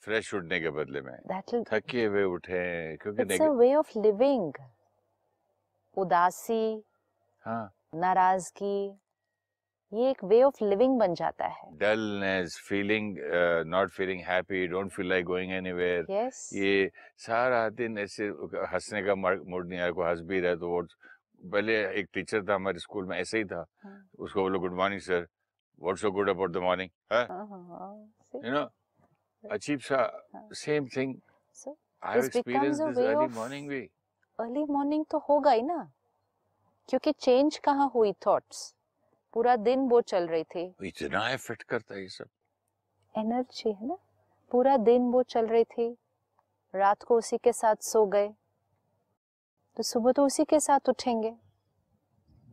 फ्रेश 0.06 0.34
उठने 0.34 0.60
के 0.60 0.70
बदले 0.70 1.02
में। 1.02 1.18
थके 1.64 2.04
हुए 2.06 2.24
उठे 2.36 2.64
क्योंकि 3.02 3.22
it's 3.22 3.42
a 3.42 3.50
way 3.60 3.74
of 3.76 3.98
living 4.00 4.54
उदासी 5.98 6.64
हाँ। 7.46 7.64
नाराज़गी 7.96 8.78
ये 9.92 10.10
एक 10.10 10.24
वे 10.24 10.42
ऑफ़ 10.44 10.64
लिविंग 10.64 10.98
बन 11.00 11.14
जाता 11.14 11.48
है। 11.48 11.72
Dullness 11.78 12.58
feeling 12.68 13.18
not 13.68 13.92
feeling 13.92 14.22
happy 14.28 14.66
don't 14.68 14.92
feel 14.92 15.10
like 15.10 15.26
going 15.26 15.52
anywhere 15.54 16.06
yes 16.12 16.50
ये 16.54 16.90
सारा 17.26 17.68
दिन 17.70 17.98
ऐसे 17.98 18.28
हंसने 18.74 19.04
का 19.04 19.16
मूड 19.16 19.68
नहीं 19.70 19.80
आया 19.80 19.92
कोई 19.92 20.08
हंस 20.08 20.22
भी 20.28 20.40
रहा 20.40 20.52
है 20.52 20.58
तो 20.58 20.70
वो 20.70 20.82
पहले 21.52 21.74
एक 22.00 22.08
टीचर 22.14 22.44
था 22.50 22.56
हमारे 22.56 22.80
स्कूल 22.80 23.06
में 23.06 23.18
ऐसे 23.18 23.38
ही 23.38 23.46
था। 23.46 23.66
हाँ। 23.84 24.00
उसको 24.20 24.42
बोलो 24.42 24.60
good 24.60 24.74
morning 24.78 25.02
sir 25.02 25.28
what's 25.82 26.02
so 26.02 26.12
good 26.12 26.30
about 26.30 26.52
the 26.52 26.58
morning 26.64 26.90
you 28.46 28.52
know 28.52 28.66
अजीब 29.52 29.80
सा 29.80 30.30
हाँ। 30.36 30.50
Same 30.52 30.88
thing 30.98 31.16
So, 31.56 31.68
this 31.68 32.26
a 32.26 32.44
this 32.48 32.80
way 32.80 32.98
early 32.98 33.14
of- 33.14 33.32
morning 33.32 33.70
भी 33.70 33.90
अर्ली 34.40 34.64
मॉर्निंग 34.64 35.06
तो 35.12 35.18
होगा 35.18 35.52
ही 35.52 35.62
ना 35.62 35.92
क्योंकि 36.90 37.12
चेंज 37.12 37.58
कहाँ 37.58 37.92
हुई 37.96 38.14
थॉट्स 38.14 38.76
पूरा 39.34 39.56
दिन 39.56 39.80
वो 39.80 40.02
चल 40.02 40.28
रही 40.28 40.44
थी। 40.44 40.76
इतना 40.84 41.30
इफ़ेक्ट 41.30 41.64
करता 41.64 41.96
है 41.96 42.02
ये 42.02 42.10
सब। 42.10 42.26
एनर्जी 43.18 43.72
है 43.72 43.88
ना? 43.88 43.98
पूरा 44.52 44.78
दिन 44.78 45.12
वो 45.12 45.24
चल 45.24 45.48
रही 45.48 45.64
थी। 45.64 45.98
रात 46.76 47.04
को 47.04 47.18
उसी 47.18 47.38
के 47.38 47.54
साथ 47.54 47.76
सो 47.76 48.06
गए। 48.06 48.34
तो 49.76 49.84
सुबह 49.84 50.12
तो 50.12 50.26
उसी 50.26 50.46
के 50.46 50.60
साथ 50.60 50.90
उठेंगे। 50.90 51.36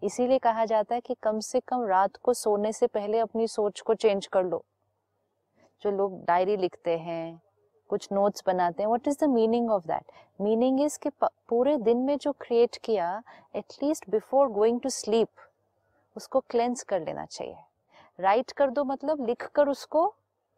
इसीलिए 0.03 0.39
कहा 0.39 0.65
जाता 0.65 0.95
है 0.95 1.01
कि 1.01 1.15
कम 1.15 1.41
से 1.41 1.61
कम 1.61 1.85
रात 1.87 2.17
को 2.17 2.35
सोने 2.35 2.73
से 2.73 2.87
पहले 2.87 3.19
अपनी 3.19 3.49
सोच 3.49 3.81
को 3.81 3.95
चेंज 3.95 4.27
कर 4.27 4.45
लो। 4.45 4.65
जो 5.83 5.91
लोग 5.91 6.25
डायरी 6.27 6.57
लिखते 6.57 6.99
हैं 6.99 7.41
कुछ 7.91 8.09
नोट्स 8.13 8.43
बनाते 8.47 8.83
हैं 8.83 8.89
what 8.89 9.09
is 9.09 9.17
the 9.21 9.29
meaning 9.29 9.71
of 9.71 9.87
that 9.87 10.13
meaning 10.41 10.81
is 10.81 10.99
कि 10.99 11.11
पूरे 11.23 11.77
दिन 11.79 11.99
में 11.99 12.17
जो 12.19 12.33
क्रिएट 12.41 12.77
किया 12.85 13.23
at least 13.57 14.09
before 14.11 14.49
going 14.49 14.81
to 14.81 14.89
sleep 14.89 15.29
उसको 16.17 16.41
क्लेंस 16.41 16.83
कर 16.83 17.01
लेना 17.01 17.25
चाहिए। 17.25 17.57
राइट 18.19 18.53
कर 18.53 18.71
दो 18.71 18.85
मतलब 18.85 19.27
लिख 19.27 19.47
कर 19.55 19.69
उसको 19.69 20.07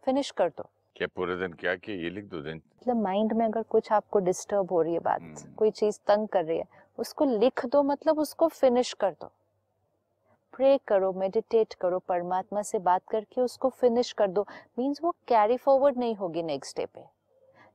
फिनिश 0.06 0.30
कर 0.30 0.48
दो। 0.48 0.64
क्या 0.96 1.08
पूरे 1.16 1.36
दिन 1.36 1.52
क्या 1.52 1.74
किया? 1.74 1.96
ये 1.96 2.10
लिख 2.10 2.24
दो 2.24 2.40
दिन। 2.40 2.56
मतलब 2.56 3.02
माइंड 3.02 3.32
में 3.32 3.44
अगर 3.46 3.62
कुछ 3.62 3.90
आपको 3.92 4.18
डिस्टर्ब 4.20 4.72
हो 4.72 4.80
रही 4.82 4.94
है 4.94 5.00
बात 5.00 5.20
हम्म। 5.20 5.54
कोई 5.54 5.70
चीज़ 5.70 5.98
तंग 6.06 6.28
कर 6.28 6.44
रही 6.44 6.58
है 6.58 6.64
उसको 6.98 7.24
लिख 7.24 7.64
दो 7.66 7.82
मतलब 7.82 8.18
उसको 8.18 8.48
फिनिश 8.48 8.92
कर 8.92 9.10
दो। 9.12 9.30
प्रे 10.52 10.78
करो 10.88 11.12
मेडिटेट 11.12 11.74
करो, 11.74 11.98
परमात्मा 11.98 12.62
से 12.62 12.78
बात 12.78 13.02
करके 13.10 13.40
उसको 13.40 13.68
फिनिश 13.68 14.12
कर 14.12 14.28
दो। 14.28 14.46
मींस 14.78 15.00
वो 15.02 15.10
कैरी 15.28 15.56
फॉरवर्ड 15.56 15.98
नहीं 15.98 16.14
होगी 16.14 16.42
नेक्स्ट 16.42 16.76
डे 16.76 16.86
पे। 16.86 17.04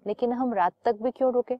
लेकिन 0.06 0.34
हम 0.34 0.54
रात 0.54 0.74
तक 0.86 0.96
भी 0.96 1.12
क्यों 1.12 1.34
रुके? 1.34 1.56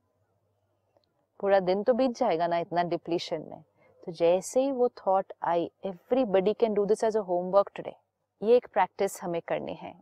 पूरा 1.40 1.60
दिन 1.60 1.84
तो 1.84 1.94
बीत 1.94 2.12
जाएगा 2.12 2.48
ना 2.48 2.58
इतना 2.58 2.84
डिप्लीशन 2.84 3.42
में। 3.42 3.64
तो 4.04 4.12
जैसे 4.12 4.62
ही 4.62 4.72
वो 4.72 4.90
thought 4.90 5.34
I 5.44 5.72
everybody 5.86 6.54
can 6.54 6.74
do 6.74 6.86
this 6.86 7.04
as 7.04 7.18
a 7.18 7.20
homework 7.20 7.72
today 7.76 7.96
ये 8.42 8.56
एक 8.58 8.68
प्रैक्टिस 8.68 9.24
हमें 9.24 9.42
करनी 9.48 9.74
है। 9.74 9.94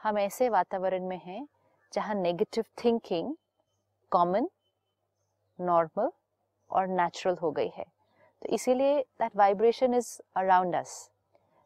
हम 0.00 0.18
ऐसे 0.18 0.48
वातावरण 0.48 1.04
में 1.04 1.20
हैं 1.24 1.46
जहाँ 1.92 2.14
नेगेटिव 2.14 2.64
थिंकिंग 2.84 3.34
कॉमन 4.10 4.48
नॉर्मल 5.58 6.10
और 6.70 6.86
नेचुरल 6.86 7.36
हो 7.36 7.50
गई 7.50 7.70
है। 7.76 7.84
तो 8.42 8.48
इसीलिए 8.54 9.00
that 9.00 9.36
vibration 9.36 9.94
is 9.94 10.18
around 10.36 10.76
us 10.76 11.10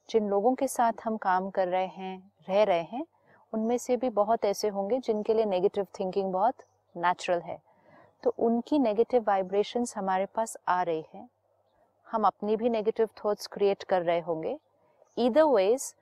जिन 0.09 0.29
लोगों 0.29 0.55
के 0.55 0.69
साथ 0.69 0.93
हम 1.05 1.17
काम 1.17 1.51
कर 1.51 1.69
रहे 1.69 1.87
हैं, 1.87 2.33
रह 2.49 2.63
रहे 2.63 2.83
हैं, 2.83 3.07
उनमें 3.53 3.79
से 3.79 3.97
भी 3.97 4.09
बहुत 4.11 4.45
ऐसे 4.45 4.69
होंगे 4.69 4.99
जिनके 4.99 5.35
लिए 5.35 5.45
नेगेटिव 5.45 5.87
थिंकिंग 6.01 6.33
बहुत 6.33 6.55
नेचुरल 6.97 7.41
है। 7.41 7.59
तो 8.23 8.35
उनकी 8.39 8.79
नेगेटिव 8.79 9.25
वाइब्रेशंस 9.29 9.97
हमारे 9.97 10.27
पास 10.27 10.57
आ 10.69 10.83
रही 10.83 11.05
हैं। 11.15 11.29
हम 12.07 12.25
अपनी 12.25 12.57
भी 12.57 12.69
नेगेटिव 12.71 13.09
थॉट्स 13.25 13.47
क्रिएट 13.47 13.83
कर 13.83 14.03
रहे 14.03 14.21
होंगे। 14.21 14.59
Either 15.19 15.55
ways 15.57 15.95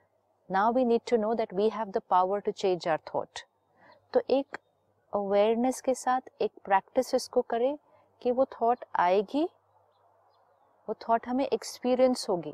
now 0.49 0.73
we 0.75 0.85
need 0.85 1.01
to 1.09 1.17
know 1.17 1.33
that 1.33 1.53
we 1.53 1.69
have 1.69 1.87
the 1.87 2.01
power 2.09 2.39
to 2.39 2.51
change 2.51 2.87
our 2.87 2.99
thought. 3.09 3.43
तो 4.13 4.21
एक 4.29 4.57
अवेयरनेस 5.13 5.81
के 5.81 5.93
साथ 5.93 6.21
एक 6.41 6.51
प्रैक्टिस 6.65 7.15
इसको 7.15 7.41
करें 7.41 7.77
कि 8.21 8.31
वो 8.31 8.45
थॉट 8.45 8.85
आएगी 8.95 9.49
वो 10.91 10.95
थॉट 11.01 11.27
हमें 11.27 11.45
एक्सपीरियंस 11.45 12.25
होगी। 12.29 12.53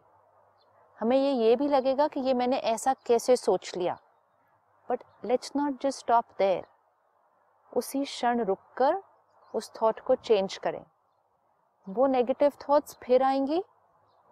हमें 0.99 1.15
ये 1.17 1.31
ये 1.33 1.55
भी 1.55 1.67
लगेगा 1.67 2.07
कि 2.07 2.19
ये 2.19 2.33
मैंने 2.33 2.57
ऐसा 2.71 2.93
कैसे 3.05 3.35
सोच 3.35 3.71
लिया। 3.77 3.97
But 4.89 5.03
let's 5.25 5.51
not 5.55 5.81
just 5.81 5.99
stop 5.99 6.25
there 6.39 6.65
उसी 7.71 8.03
क्षण 8.03 8.43
रुककर 8.43 9.01
उस 9.53 9.71
थॉट 9.81 9.99
को 9.99 10.15
चेंज 10.15 10.57
करें। 10.57 10.83
वो 11.87 12.07
नेगेटिव 12.07 12.51
थॉट्स 12.61 12.97
फिर 13.03 13.23
आएँगी 13.23 13.63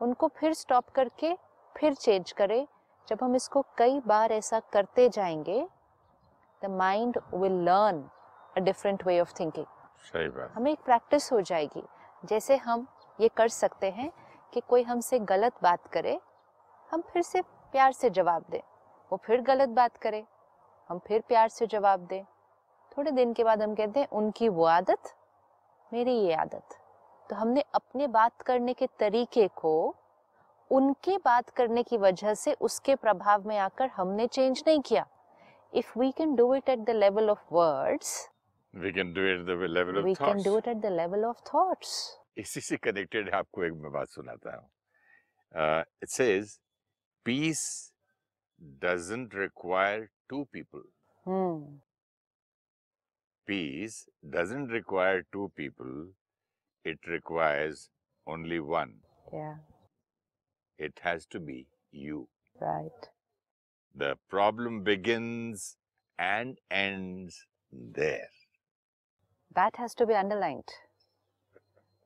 उनको 0.01 0.27
फिर 0.37 0.53
स्टॉप 0.53 0.89
करके 0.89 1.35
फिर 1.75 1.93
चेंज 1.95 2.31
करें। 2.31 2.65
जब 3.07 3.23
हम 3.23 3.35
इसको 3.35 3.65
कई 3.77 3.99
बार 4.07 4.31
ऐसा 4.31 4.59
करते 4.73 5.09
जाएँगे 5.09 5.67
the 6.61 6.69
mind 6.77 7.19
will 7.33 7.61
learn 7.63 8.09
a 8.57 8.59
different 8.59 9.07
way 9.07 9.19
of 9.19 9.33
thinking 9.39 9.65
सही 10.03 10.27
बात। 10.29 10.53
हमें 10.55 10.71
एक 10.71 10.83
प्रैक्टिस 10.85 11.31
हो 11.31 11.41
जाएगी। 11.41 11.83
जैसे 12.25 12.55
हम 12.57 12.87
ये 13.19 13.29
कर 13.37 13.47
सकते 13.47 13.89
हैं 13.91 14.11
कि 14.53 14.61
कोई 14.69 14.83
हमसे 14.83 15.19
गलत 15.19 15.53
बात 15.63 15.87
करे 15.87 16.19
हम 16.91 17.01
फिर 17.11 17.21
से 17.21 17.41
प्यार 17.41 17.91
से 17.91 18.09
जवाब 18.09 18.45
दें। 18.51 18.61
वो 19.11 19.19
फिर 19.25 19.41
गलत 19.41 19.69
बात 19.69 19.97
करे 19.97 20.23
हम 20.89 20.99
फिर 21.07 21.21
प्यार 21.27 21.49
से 21.49 21.67
जवाब 21.67 21.99
दें। 21.99 22.23
थोड़े 22.91 23.11
दिन 23.11 23.33
के 23.33 23.43
बाद 23.43 23.61
हम 23.61 23.75
कहते 23.75 23.99
हैं 23.99 24.07
उनकी 24.07 24.49
वो 24.49 24.65
आदत 24.65 25.13
मेरी 25.93 26.13
ये 26.13 26.33
आदत। 26.33 26.77
तो 27.29 27.35
हमने 27.35 27.63
अपने 27.75 28.07
बात 28.07 28.41
करने 28.41 28.73
के 28.73 28.87
तरीके 28.99 29.47
को 29.47 29.95
उनके 30.71 31.17
बात 31.17 31.49
करने 31.49 31.83
की 31.83 31.97
वजह 31.97 32.33
से 32.33 32.53
उसके 32.61 32.95
प्रभाव 32.95 33.47
में 33.47 33.57
आकर 33.57 33.89
हमने 33.95 34.27
चेंज 34.27 34.63
नहीं 34.67 34.79
किया। 34.79 35.05
If 35.73 35.99
we 35.99 36.11
can 36.11 36.35
do 36.35 36.53
it 36.55 36.69
at 36.69 36.79
the 36.79 36.89
level 36.89 37.29
of 37.29 37.53
words 37.53 38.29
we 38.73 38.91
can 38.91 39.13
do 39.13 39.21
it 39.33 39.45
the 39.45 39.59
level 39.69 40.03
we 40.03 40.11
of 40.11 40.23
can 40.23 40.43
do 40.43 40.53
thoughts 40.53 40.57
it 40.57 40.67
at 40.67 40.81
the 40.85 40.93
level 40.99 41.27
of 41.29 41.41
thoughts 41.49 41.91
इसी 42.37 42.61
से 42.61 42.77
कनेक्टेड 42.83 43.29
आपको 43.35 43.63
एक 43.63 43.73
मैं 43.83 43.91
बात 43.91 44.09
सुनाता 44.09 44.55
हूँ 44.55 44.69
it 46.03 46.09
says 46.09 46.59
peace 47.25 47.61
two 50.29 50.47
people 50.51 50.83
hmm. 51.25 51.57
peace 53.47 54.07
doesn't 54.35 54.69
require 54.75 55.25
two 55.31 55.51
people 55.55 56.07
it 56.83 56.97
requires 57.07 57.89
only 58.27 58.59
one 58.59 58.93
yeah 59.33 59.57
it 60.77 61.03
has 61.07 61.27
to 61.35 61.39
be 61.39 61.67
you 62.05 62.27
right 62.61 63.09
the 63.95 64.15
problem 64.29 64.81
begins 64.89 65.77
and 66.19 66.57
ends 66.71 67.45
there 67.71 68.33
that 69.53 69.75
has 69.83 69.93
to 69.93 70.05
be 70.05 70.15
underlined 70.23 70.75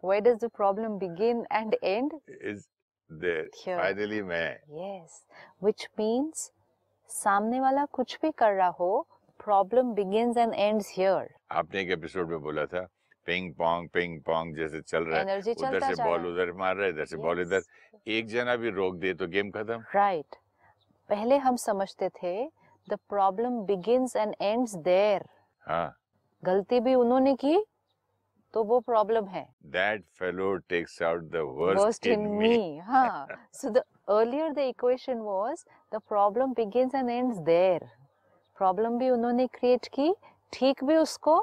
where 0.01 0.21
does 0.21 0.37
the 0.39 0.49
problem 0.49 0.97
begin 0.97 1.45
and 1.51 1.75
end? 1.81 2.11
Is 2.27 2.67
there 3.09 3.45
Here. 3.63 3.77
finally 3.77 4.21
मैं. 4.21 4.57
Yes. 4.81 5.23
Which 5.59 5.87
means 5.99 6.51
सामने 7.09 7.59
वाला 7.59 7.85
कुछ 7.93 8.17
भी 8.21 8.31
कर 8.37 8.53
रहा 8.53 8.67
हो 8.79 9.05
problem 9.39 9.93
begins 9.95 10.37
and 10.37 10.53
ends 10.67 10.89
here. 10.97 11.27
आपने 11.51 11.81
एक 11.81 11.91
एपिसोड 11.91 12.29
में 12.29 12.41
बोला 12.41 12.65
था 12.65 12.87
पिंग 13.27 13.53
पोंग 13.53 13.87
पिंग 13.93 14.19
पोंग 14.27 14.55
जैसे 14.57 14.81
चल 14.81 15.03
रहा 15.03 15.19
है 15.19 15.37
उधर 15.37 15.93
से 15.93 16.03
बॉल 16.03 16.25
उधर 16.27 16.51
मार 16.59 16.75
रहा 16.75 16.85
है 16.85 16.91
इधर 16.93 17.05
से 17.05 17.15
yes. 17.15 17.23
बॉल 17.23 17.41
इधर. 17.41 17.61
एक 18.07 18.27
जना 18.27 18.55
भी 18.55 18.69
रोक 18.69 18.95
दे 18.99 19.13
तो 19.13 19.27
गेम 19.27 19.49
खत्म. 19.51 19.83
Right 19.95 20.25
right. 20.25 20.37
पहले 21.09 21.37
हम 21.37 21.55
समझते 21.55 22.09
थे 22.23 22.33
the 22.89 22.97
problem 23.09 23.59
begins 23.65 24.15
and 24.15 24.35
ends 24.41 24.75
there 24.75 25.25
हाँ. 25.67 25.95
गलती 26.43 26.79
भी 26.79 26.93
उन्होंने 26.95 27.35
की 27.43 27.57
तो 28.53 28.63
वो 28.63 28.79
प्रॉब्लम 28.79 29.25
है 29.27 29.45
that 29.73 30.03
fellow 30.13 30.49
takes 30.71 30.95
out 31.01 31.29
the 31.31 31.43
worst, 31.51 31.79
worst 31.79 32.07
in 32.07 32.25
me. 32.37 32.81
Huh. 32.85 33.25
so 33.53 33.69
the 33.69 33.83
earlier 34.09 34.47
the 34.53 34.67
equation 34.67 35.23
was 35.23 35.65
the 35.91 35.99
problem 36.13 36.53
begins 36.53 36.97
and 37.01 37.15
ends 37.17 37.43
there. 37.43 37.89
Problem 38.57 38.97
भी 38.99 39.09
उन्होंने 39.09 39.47
क्रिएट 39.49 39.87
की 39.93 40.13
ठीक 40.53 40.83
भी 40.83 40.95
उसको 40.97 41.35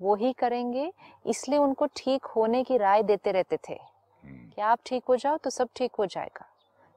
वो 0.00 0.14
ही 0.16 0.32
करेंगे 0.32 0.90
इसलिए 1.26 1.58
उनको 1.58 1.86
ठीक 1.96 2.24
होने 2.36 2.62
की 2.64 2.76
राय 2.78 3.02
देते 3.02 3.32
रहते 3.32 3.56
थे 3.68 3.78
Hmm. 4.24 4.54
कि 4.54 4.62
आप 4.62 4.78
ठीक 4.86 5.04
हो 5.08 5.16
जाओ 5.16 5.36
तो 5.44 5.50
सब 5.50 5.68
ठीक 5.76 5.94
हो 5.98 6.06
जाएगा 6.06 6.46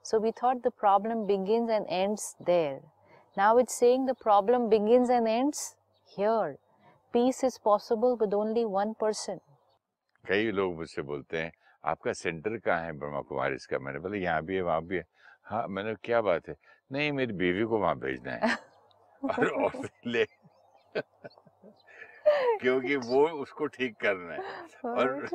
so 0.05 0.19
we 0.19 0.31
thought 0.43 0.57
the 0.63 0.71
problem 0.79 1.23
begins 1.25 1.69
and 1.69 1.85
ends 1.89 2.35
there 2.45 2.81
now 3.37 3.59
it's 3.59 3.73
saying 3.79 4.07
the 4.07 4.15
problem 4.23 4.67
begins 4.69 5.09
and 5.09 5.27
ends 5.27 5.73
here 6.11 6.57
peace 7.13 7.43
is 7.43 7.57
possible 7.59 8.17
with 8.17 8.33
only 8.33 8.65
one 8.65 8.93
person. 8.95 9.39
कई 10.27 10.51
लोग 10.51 10.75
मुझसे 10.75 11.01
बोलते 11.01 11.37
हैं 11.37 11.51
आपका 11.85 12.13
सेंटर 12.13 12.57
कहाँ 12.57 12.85
है 12.85 12.91
ब्रह्मा 12.91 13.21
कुमारी 13.21 13.55
इसका? 13.55 13.79
मैंने 13.79 13.99
बोला 13.99 14.17
यहाँ 14.17 14.41
भी 14.43 14.55
है 14.55 14.61
वहाँ 14.61 14.81
भी 14.85 14.97
है। 14.97 15.03
हाँ 15.43 15.67
मैंने 15.67 15.95
क्या 16.03 16.21
बात 16.21 16.49
है? 16.49 16.55
नहीं 16.91 17.11
मेरी 17.11 17.33
बीवी 17.33 17.63
को 17.63 17.79
वहाँ 17.79 17.95
भेजना 17.99 18.31
है। 18.31 18.57
और, 19.23 19.47
और 19.47 19.89
ले 20.05 20.25
क्योंकि 22.61 22.95
वो 22.95 23.27
उसको 23.41 23.65
ठीक 23.67 23.95
करना 23.97 24.33
है। 24.33 24.39
और 24.85 25.27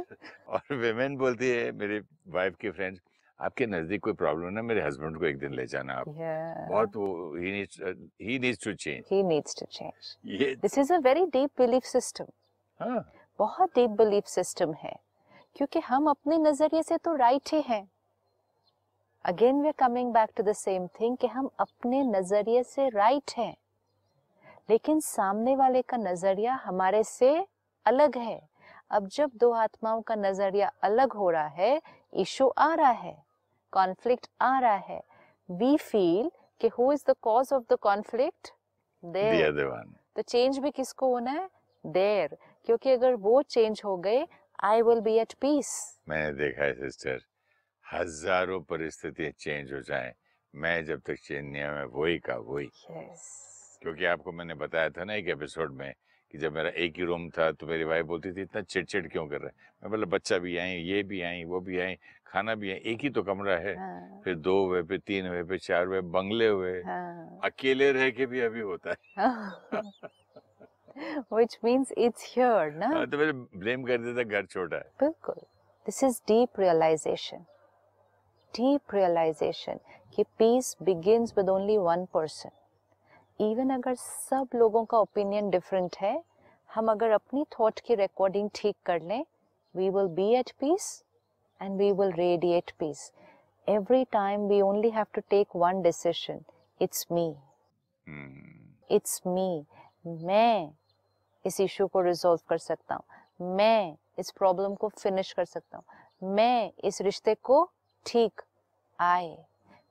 और? 0.49 0.77
विमेन 0.77 1.17
बोलती 1.17 1.51
है 1.51 1.73
मेरी 1.73 2.01
वाइफ 2.29 2.57
की 2.61 2.71
फ्रेंड्स 2.71 3.01
आपके 3.41 3.67
नज़दीक 3.67 4.03
कोई 4.03 4.13
प्रॉब्लम 4.13 4.53
ना 4.53 4.63
मेरे 4.63 4.83
हस्बैंड 4.83 5.19
को 5.19 5.27
एक 5.27 5.39
दिन 5.39 5.55
ले 5.55 5.67
जाना 5.67 5.93
आप। 5.93 6.07
Yeah. 6.07 6.71
बहुत 6.71 6.97
वो 6.97 7.37
ही 7.37 7.53
needs 7.53 7.81
he 8.23 8.39
needs 8.39 8.65
to 8.65 8.75
change 8.75 9.05
he 9.13 9.23
needs 9.23 9.55
to 9.59 9.67
change. 9.67 10.17
ये 10.27 10.57
this 10.57 10.79
is 10.79 10.91
a 10.91 10.99
very 10.99 11.27
deep 11.27 11.51
belief 11.61 11.85
system 11.97 12.31
हाँ। 12.81 13.13
बहुत 13.39 13.69
डीप 13.75 13.91
बिलीफ 13.91 14.25
सिस्टम 14.25 14.73
है। 14.73 14.97
क्योंकि 15.57 15.81
हम 15.81 16.11
अपने 16.11 16.39
नज़रिए 16.39 16.83
से 16.83 16.97
तो 16.97 17.15
राइट 17.15 17.43
ही 17.53 17.61
हैं। 17.61 17.91
Again 19.25 19.61
we 19.61 19.69
are 19.69 19.73
coming 19.73 20.13
back 20.13 20.31
to 20.37 20.43
the 20.43 20.53
same 20.53 20.87
thing 20.87 21.17
कि 21.17 21.27
हम 21.27 21.51
अपने 21.61 22.03
नज़रिए 22.03 22.63
से 22.63 22.89
राइट 22.89 23.31
हैं। 23.37 23.57
लेकिन 24.71 25.01
सामने 25.01 25.57
वाले 25.57 25.83
का 25.83 25.97
नज़रिया 25.97 26.55
हमारे 26.55 27.05
से 27.05 27.47
अलग 27.87 28.19
है। 28.19 28.49
अब 28.91 29.09
जब 29.09 29.31
दो 29.35 29.51
आत्माओं 29.51 30.03
का 30.03 30.15
नज़रिया 30.15 30.73
अलग 30.83 31.13
हो 31.13 31.31
रहा 31.31 31.47
है 31.47 31.83
इशू 32.15 32.49
आ 32.49 32.75
रहा 32.75 32.91
है। 32.91 33.28
कॉन्फ्लिक्ट 33.73 34.27
आ 34.41 34.59
रहा 34.59 34.77
है। 34.89 35.01
वी 35.49 35.77
फील 35.77 36.31
कि 36.61 36.69
who 36.69 36.93
is 36.93 37.05
the 37.09 37.15
cause 37.23 37.53
of 37.53 37.65
the 37.71 37.77
conflict 37.81 38.53
there 39.03 39.87
तो 40.17 40.23
चेंज 40.23 40.59
भी 40.59 40.71
किसको 40.71 41.09
होना 41.09 41.31
है? 41.31 41.49
देर 41.85 42.37
क्योंकि 42.67 42.91
अगर 42.91 43.15
वो 43.17 43.41
चेंज 43.45 43.83
हो 43.85 43.97
गए 43.99 44.27
I 44.65 44.83
will 44.83 45.01
be 45.01 45.15
at 45.19 45.33
peace 45.41 45.69
मैंने 46.09 46.33
देखा 46.39 46.65
है 46.65 46.73
सिस्टर 46.75 47.21
हज़ारों 47.87 48.61
परिस्थितियाँ 48.63 49.31
चेंज 49.39 49.73
हो 49.73 49.81
जाएँ। 49.83 50.13
मैं 50.55 50.85
जब 50.85 51.01
तक 51.07 51.19
चेंज 51.19 51.45
नहीं 51.45 51.63
हुआ 51.63 51.73
मैं 51.73 51.85
वही 51.95 52.19
का 52.19 52.37
वही। 52.37 52.67
यस 52.91 53.79
क्योंकि 53.83 54.05
आपको 54.07 54.33
मैंने 54.33 54.55
बताया 54.57 54.91
था 54.91 55.05
ना 55.05 55.15
एक 55.15 55.29
एपिसोड 55.29 55.75
में 55.75 55.93
कि 56.35 56.39
जब 56.39 56.53
मेरा 56.53 56.69
एक 56.77 56.97
ही 56.99 57.05
रूम 57.05 57.29
था 57.31 57.51
तो 57.53 57.67
मेरी 57.67 57.85
वाइफ 57.85 58.07
बोलती 58.07 58.33
थी 58.33 58.43
इतना 58.43 58.63
चिड़चिड़ 58.63 59.07
क्यों 59.09 59.27
कर 59.29 59.41
रहे 59.41 59.49
हैं? 59.49 59.71
मैं 59.83 59.91
बोला 59.91 60.07
बच्चा 60.07 60.39
भी 60.39 60.57
आई 60.59 60.75
ये 60.83 61.03
भी 61.03 61.21
आई 61.23 61.45
वो 61.45 61.61
भी 61.61 61.79
आई 61.81 61.95
खाना 62.29 62.55
भी 62.55 62.71
आई 62.71 62.77
एक 62.77 63.01
ही 63.01 63.11
तो 63.11 63.23
कमरा 63.23 63.57
है। 63.57 63.77
हाँ, 63.77 64.21
फिर 64.25 64.35
दो 64.35 64.67
हुए 64.67 64.83
फिर 64.83 64.99
तीन 64.99 65.27
हुए 65.27 65.43
फिर 65.43 65.59
चार 65.59 65.87
हुए 65.87 66.01
बंगले 66.01 66.49
हुए 66.49 66.73
हाँ, 66.73 67.41
अकेले 67.45 67.93
रह 67.93 68.11
के 68.11 68.27
भी 68.27 68.41
अभी 68.41 68.61
होता 68.61 68.91
है। 68.91 68.97
Which 71.33 71.55
means 71.65 71.93
it's 71.97 72.23
here 72.35 72.73
ना? 72.73 72.87
हाँ, 72.87 73.07
तो 73.07 73.19
मेरे 73.19 73.33
ब्लेम 73.33 73.85
कर 73.85 73.99
देता 73.99 74.23
घर 74.23 74.47
छोटा 74.47 74.77
है। 74.77 74.91
बिल्कुल। 75.01 75.35
This 75.87 76.05
is 76.05 76.21
deep 76.29 76.61
realization 76.61 77.37
deep 78.55 78.95
realization 78.95 79.81
कि 80.15 80.23
peace 80.23 80.77
begins 80.83 81.35
with 81.37 81.49
only 81.49 81.77
one 81.77 82.05
person 82.05 82.51
even 83.41 83.71
अगर 83.71 83.95
सब 83.95 84.49
लोगों 84.55 84.85
का 84.85 84.99
ओपिनियन 84.99 85.51
डिफरेंट 85.51 85.97
है 85.97 86.25
हम 86.75 86.91
अगर 86.91 87.11
अपनी 87.11 87.45
थॉट 87.45 87.81
की 87.81 87.95
रिकॉर्डिंग 87.95 88.51
ठीक 88.55 88.77
कर 88.87 89.03
लें 89.03 89.25
we 89.77 89.91
will 89.91 90.07
be 90.07 90.35
at 90.35 90.51
peace 90.51 91.05
and 91.63 91.79
we 91.79 91.93
will 91.93 92.13
radiate 92.13 92.71
peace 92.81 93.11
every 93.69 94.05
time 94.15 94.45
we 94.51 94.59
only 94.65 94.91
have 94.93 95.09
to 95.17 95.23
take 95.33 95.55
one 95.63 95.81
decision 95.87 96.39
it's 96.81 97.03
me. 97.17 97.25
It's 98.91 99.21
me 99.27 99.65
मैं 100.27 100.71
इस 101.45 101.61
इशू 101.61 101.87
को 101.87 102.01
रिजोल्व 102.01 102.41
कर 102.49 102.59
सकता 102.59 102.95
हूँ. 102.95 103.05
मैं 103.57 103.97
इस 104.19 104.31
प्रॉब्लम 104.39 104.75
को 104.75 104.89
फिनिश 104.89 105.33
कर 105.33 105.45
सकता 105.45 105.77
हूँ. 105.77 105.85
मैं 106.35 106.71
इस 106.85 107.01
रिश्ते 107.03 107.35
को 107.35 107.63
ठीक 108.07 108.43
आए. 108.99 109.37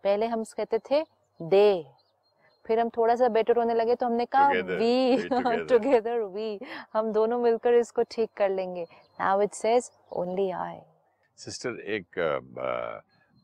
पहले 0.04 0.26
हम 0.28 0.44
कहते 0.58 0.80
थे 0.90 1.04
दे. 1.40 1.86
फिर 2.66 2.80
हम 2.80 2.90
थोड़ा 2.98 3.16
सा 3.16 3.28
बेटर 3.30 3.58
होने 3.58 3.74
लगे 3.74 3.96
तो 3.96 4.06
हमने 4.06 4.26
कहा 4.26 4.48
वी 4.50 5.28
टुगेदर 5.70 6.20
वी 6.20 6.60
हम 6.94 7.12
दोनों 7.14 7.40
मिलकर 7.40 7.74
इसको 7.76 8.04
ठीक 8.12 8.30
कर 8.38 8.50
लेंगे. 8.50 8.88
Now 9.20 9.42
it 9.42 9.54
says 9.54 9.92
only 10.14 10.50
I 10.52 10.80
sister, 11.40 11.80
एक 11.82 12.20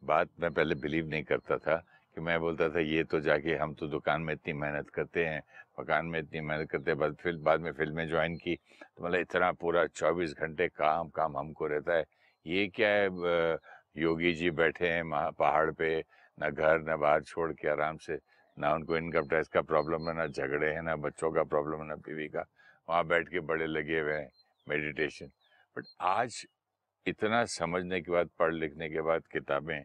बात 0.02 0.30
मैं 0.42 0.52
पहले 0.54 0.76
बिलीव 0.76 1.10
नहीं 1.10 1.24
करता 1.24 1.58
था 1.58 1.76
कि 2.18 2.22
मैं 2.22 2.40
बोलता 2.40 2.70
था, 2.70 2.80
ये 2.80 3.04
तो 3.04 3.20
जाके 3.20 3.56
हम 3.56 3.74
तो 3.74 3.88
दुकान 3.88 4.22
में 4.22 4.34
इतनी 4.34 4.54
मेहनत 4.54 4.90
करते 4.90 5.26
हैं, 5.26 5.42
मकान 5.80 6.06
में 6.06 6.20
इतनी 6.20 6.42
मेहनत 6.42 6.70
करते 6.70 6.92
हैं, 6.92 6.98
बाद 7.00 7.16
फिर, 7.22 7.36
बाद 7.38 7.62
में 7.62 7.72
फ़िल्में 7.72 8.08
ज्वाइन 8.10 8.36
की 8.38 8.56
तो 8.56 9.06
मतलब 9.06 9.20
इतना 9.20 9.52
पूरा 9.54 9.86
चौबीस 9.88 10.34
घंटे 10.34 10.68
काम 10.70 11.10
काम 11.10 11.38
हमको 11.38 11.68
रहता 11.68 11.94
है। 11.94 12.06
ये 12.46 12.68
क्या 12.76 12.90
है 12.90 13.58
योगी 13.98 14.34
जी 14.34 14.50
बैठे 14.52 14.88
हैं 14.90 15.32
पहाड़ 15.34 15.72
पे, 15.72 16.00
ना 16.38 16.50
घर, 16.50 16.80
ना 16.82 16.96
बाहर 16.98 17.22
छोड़ 17.24 17.52
के 17.54 17.68
आराम 17.70 17.98
से, 17.98 18.18
ना 18.58 18.74
उनको 18.74 18.98
इनकम 18.98 19.28
टैक्स 19.28 19.48
का 19.50 19.62
प्रॉब्लम 19.64 20.10
है, 20.10 20.16
ना 20.16 20.28
झगड़े 20.28 20.74
हैं, 20.74 20.82
ना 20.82 20.96
बच्चों 20.98 21.32
का 21.32 21.44
प्रॉब्लम 21.46 21.82
है, 21.82 21.88
ना 21.88 21.96
बीवी 22.02 22.28
का। 22.28 22.46
वहाँ 22.88 23.06
बैठ 23.08 23.30
के 23.30 23.40
बड़े 23.42 23.68
लगे 23.68 24.00
हुए 24.00 24.14
हैं 24.14 24.30
मेडिटेशन 24.68 25.30
बट 25.78 25.86
आज 26.02 26.46
इतना 27.08 27.44
समझने 27.46 28.00
के 28.02 28.12
बाद 28.12 28.30
पढ़ 28.40 28.54
लिखने 28.54 28.90
के 28.90 29.02
बाद 29.02 29.24
किताबें 29.32 29.82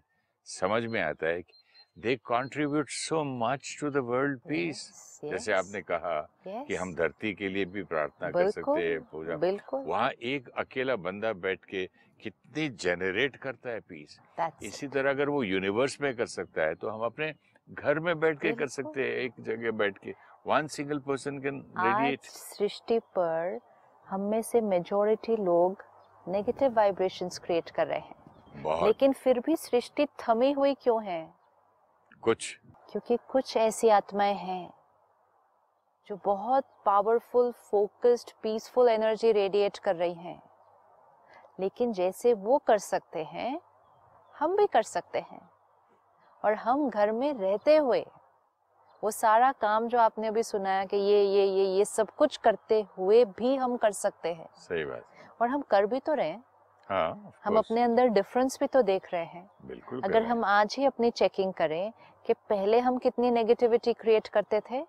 समझ 0.46 0.82
में 0.90 1.00
आता 1.02 1.26
है 1.26 1.40
कि 1.42 1.54
they 1.96 2.14
contribute 2.26 2.88
so 2.90 3.22
much 3.38 3.76
to 3.80 3.90
the 3.90 4.02
world 4.10 4.38
peace 4.48 4.82
जैसे 5.24 5.52
आपने 5.52 5.80
कहा 5.82 6.16
yes. 6.48 6.66
कि 6.66 6.74
हम 6.74 6.94
धरती 6.94 7.32
के 7.34 7.48
लिए 7.48 7.64
भी 7.74 7.82
प्रार्थना 7.84 8.30
कर 8.30 8.50
सकते 8.50 8.82
हैं 8.82 9.00
पूजा। 9.12 9.78
वहाँ 9.78 10.10
एक 10.32 10.48
अकेला 10.58 10.96
बंदा 11.06 11.32
बैठ 11.46 11.64
के 11.70 11.84
कितनी 12.22 12.68
जनरेट 12.84 13.36
करता 13.42 13.70
है 13.70 13.80
पीस 13.88 14.18
that's 14.40 14.62
इसी 14.64 14.88
तरह 14.94 15.10
अगर 15.10 15.28
वो 15.28 15.42
यूनिवर्स 15.42 16.00
में 16.00 16.14
कर 16.16 16.26
सकता 16.36 16.66
है 16.66 16.74
तो 16.74 16.88
हम 16.88 17.00
अपने 17.06 17.32
घर 17.68 17.98
में 18.00 18.18
बैठ 18.20 18.40
के 18.42 18.52
कर 18.62 18.66
सकते 18.76 19.02
हैं 19.02 19.16
एक 19.24 19.32
जगह 19.48 19.70
बैठ 19.82 19.98
के। 20.04 20.14
One 20.46 20.66
single 20.76 20.98
person 21.08 21.38
can 21.42 21.60
radiate 21.78 22.20
सृष्टि 22.24 22.98
पर 23.18 23.58
हम 24.06 24.20
में 24.30 24.40
से 24.42 24.60
मेजोरिटी 24.60 25.36
लोग 25.44 25.82
नेगेटिव 26.28 26.72
वाइब्रेशंस 26.72 27.38
क्रिएट 27.38 27.70
कर 27.70 27.86
रहे 27.86 27.98
हैं। 27.98 28.16
लेकिन 28.86 29.12
फिर 29.12 29.40
भी 29.40 29.56
सृष्टि 29.56 30.06
थमी 30.06 30.52
हुई 30.52 30.74
क्यों 30.74 31.04
है? 31.04 31.34
कुछ। 32.22 32.60
क्योंकि 32.90 33.18
कुछ 33.28 33.56
ऐसी 33.56 33.88
आत्माएँ 33.88 34.34
हैं 34.34 34.74
जो 36.06 36.18
बहुत 36.24 36.64
powerful 36.84 37.52
focused 37.52 38.32
peaceful 38.42 38.88
energy 38.88 39.32
radiate 39.32 39.78
कर 39.78 39.96
रही 39.96 40.14
हैं। 40.14 40.42
लेकिन 41.60 41.92
जैसे 41.92 42.34
वो 42.34 42.58
कर 42.58 42.78
सकते 42.78 43.24
हैं 43.24 43.60
हम 44.38 44.56
भी 44.56 44.66
कर 44.66 44.82
सकते 44.82 45.18
हैं। 45.18 45.50
और 46.44 46.54
हम 46.54 46.90
घर 46.90 47.12
में 47.12 47.34
रहते 47.34 47.76
हुए 47.76 48.06
वो 49.04 49.10
सारा 49.10 49.52
काम 49.52 49.88
जो 49.88 49.98
आपने 49.98 50.28
अभी 50.28 50.42
सुनाया 50.42 50.84
कि 50.84 50.96
ये 50.96 51.24
ये 51.24 51.44
ये 51.44 51.64
ये 51.64 51.84
सब 51.84 52.10
कुछ 52.10 52.36
करते 52.36 52.82
हुए 52.82 53.24
भी 53.24 53.56
हम 53.56 53.76
कर 53.76 53.90
सकते 53.90 54.34
हैं। 54.34 54.48
सही 54.54 54.84
बात। 54.84 55.04
और 55.40 55.48
हम 55.48 55.62
कर 55.70 55.86
भी 55.86 56.00
तो 56.00 56.14
रहे 56.14 56.28
हैं। 56.28 56.44
हाँ 56.88 57.32
हम 57.44 57.56
अपने 57.56 57.82
अंदर 57.82 58.08
डिफरेंस 58.10 58.58
भी 58.60 58.66
तो 58.66 58.82
देख 58.82 59.12
रहे 59.12 59.24
हैं। 59.24 59.48
बिल्कुल 59.64 60.00
अगर 60.04 60.22
हम 60.24 60.44
आज 60.46 60.74
ही 60.78 60.84
अपनी 60.84 61.10
चेकिंग 61.12 61.52
करें 61.54 61.92
कि 62.26 62.34
पहले 62.48 62.78
हम 62.80 62.98
कितनी 62.98 63.30
नेगेटिविटी 63.30 63.92
क्रिएट 63.94 64.28
करते 64.28 64.60
थे 64.70 64.80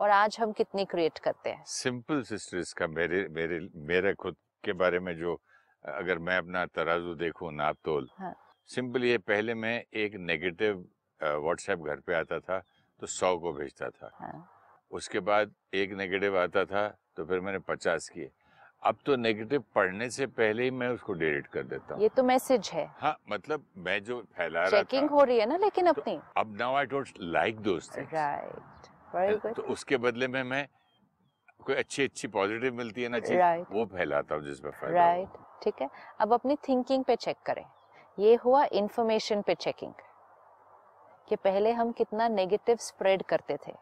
और 0.00 0.10
आज 0.10 0.36
हम 0.40 0.52
कितनी 0.52 0.84
क्रिएट 0.84 1.18
करते 1.18 1.50
हैं। 1.50 1.64
सिंपल 1.68 2.22
सिस्टर 2.22 2.58
इसका 2.58 2.86
मेरे 2.88 3.26
मेरे 3.30 3.60
मेरे 3.86 4.14
खुद 4.14 4.36
के 4.64 4.72
बारे 4.74 5.00
में 5.00 5.16
जो 5.18 5.40
अगर 5.84 6.18
मैं 6.18 6.36
अपना 6.38 6.64
तराजू 6.68 7.14
देखूँ 7.16 7.52
नाप 7.52 7.76
तोल 7.84 8.08
हाँ। 8.18 8.34
सिंपल 8.70 9.04
ये 9.04 9.18
पहले 9.20 9.54
मैं 9.56 9.82
एक 9.94 10.14
नेगेटिव 10.20 10.84
व्हाट्सएप 11.20 11.78
घर 11.80 12.00
पे 12.00 12.14
आता 12.14 12.38
था 12.40 12.58
तो 13.02 13.06
सौ 13.08 13.36
को 13.38 13.52
भेजता 13.52 13.88
था। 13.90 14.10
हाँ, 14.14 14.48
उसके 14.90 15.20
बाद 15.22 15.54
एक 15.74 15.92
नेगेटिव 15.94 16.38
आता 16.38 16.64
था 16.64 16.86
तो 17.16 17.24
फिर 17.24 17.40
मैंने 17.40 17.58
पचास 17.68 18.08
किए। 18.08 18.30
अब 18.82 18.96
तो 19.06 19.16
नेगेटिव 19.16 19.64
पढ़ने 19.74 20.08
से 20.10 20.26
पहले 20.26 20.62
ही 20.62 20.70
मैं 20.70 20.88
उसको 20.88 21.12
डिलीट 21.12 21.46
कर 21.46 21.62
देता 21.62 21.94
हूँ। 21.94 22.02
ये 22.02 22.08
तो 22.08 22.22
मैसेज 22.22 22.70
है। 22.72 22.86
हाँ 23.00 23.16
मतलब 23.30 23.64
मैं 23.76 24.02
जो 24.04 24.20
फैला 24.36 24.60
रहा 24.60 24.70
चेकिंग 24.70 25.10
हो 25.10 25.24
रही 25.24 25.38
है 25.38 25.46
ना 25.46 25.56
लेकिन 25.56 25.92
तो 25.92 26.00
अपनी। 26.00 26.18
अब 26.36 26.56
now 26.60 26.74
I 26.74 26.86
don't 26.86 27.08
like 27.20 27.60
those 27.60 27.90
things 27.96 28.14
right 28.14 29.54
तो 29.56 29.62
उसके 29.62 29.96
बदले 29.96 30.28
में 30.28 30.42
मैं 30.42 30.66
कोई 31.66 31.74
अच्छी 31.74 32.04
अच्छी 32.04 32.28
पॉजिटिव 32.28 32.74
मिलती 32.74 33.02
है 33.02 33.08
ना 33.08 33.18
चीज़ 33.18 33.38
Right. 33.38 33.70
वो 33.70 33.84
फैलाता 33.86 34.34
हूँ 34.34 34.44
जिसमें 34.44 34.70
फ़ायदा। 34.70 34.96
राइट 34.96 35.28
ठीक 35.62 35.82
है। 35.82 35.88
अब 36.20 36.32
अपनी 36.32 36.56
थिंकिंग 36.68 37.04
पे 37.04 37.16
चेक 37.16 37.36
करें। 37.46 37.64
ये 38.18 38.34
हुआ 38.34 38.64
इंफॉर्मेशन 38.72 39.42
पे 39.42 39.54
चेकिंग 39.54 39.92
कि 41.28 41.36
पहले 41.36 41.72
हम 41.72 41.92
कितना 41.92 42.28
नेगेटिव 42.28 42.76
स्प्रेड 42.76 43.22
करते 43.22 43.56
थे। 43.66 43.72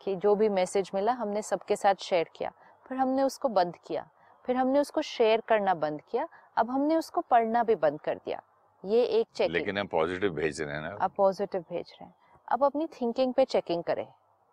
कि 0.00 0.14
जो 0.16 0.34
भी 0.34 0.48
मैसेज 0.48 0.90
मिला 0.94 1.12
हमने 1.12 1.42
सबके 1.42 1.76
साथ 1.76 1.94
शेयर 2.00 2.30
किया। 2.36 2.52
फिर 2.88 2.98
हमने 2.98 3.22
उसको 3.22 3.48
बंद 3.48 3.76
किया 3.76 4.08
फिर 4.44 4.56
हमने 4.56 4.78
उसको 4.78 5.02
शेयर 5.02 5.40
करना 5.40 5.74
बंद 5.74 6.00
किया 6.00 6.28
अब 6.56 6.70
हमने 6.70 6.96
उसको 6.96 7.20
पढ़ना 7.20 7.62
भी 7.64 7.74
बंद 7.74 8.00
कर 8.00 8.14
दिया। 8.14 8.42
ये 8.84 9.02
एक 9.04 9.26
चेकिंग 9.34 9.56
लेकिन 9.56 9.78
हम 9.78 9.86
पॉजिटिव 9.86 10.32
भेज 10.32 10.62
रहे 10.62 10.74
हैं 10.74 10.82
ना 10.82 10.96
अब। 11.00 11.10
पॉजिटिव 11.10 11.60
भेज 11.60 11.90
रहे 11.90 12.04
हैं। 12.04 12.14
अब 12.48 12.64
अपनी 12.64 12.86
थिंकिंग 12.86 13.34
पे 13.34 13.44
चेकिंग 13.44 13.82
करें। 13.82 14.06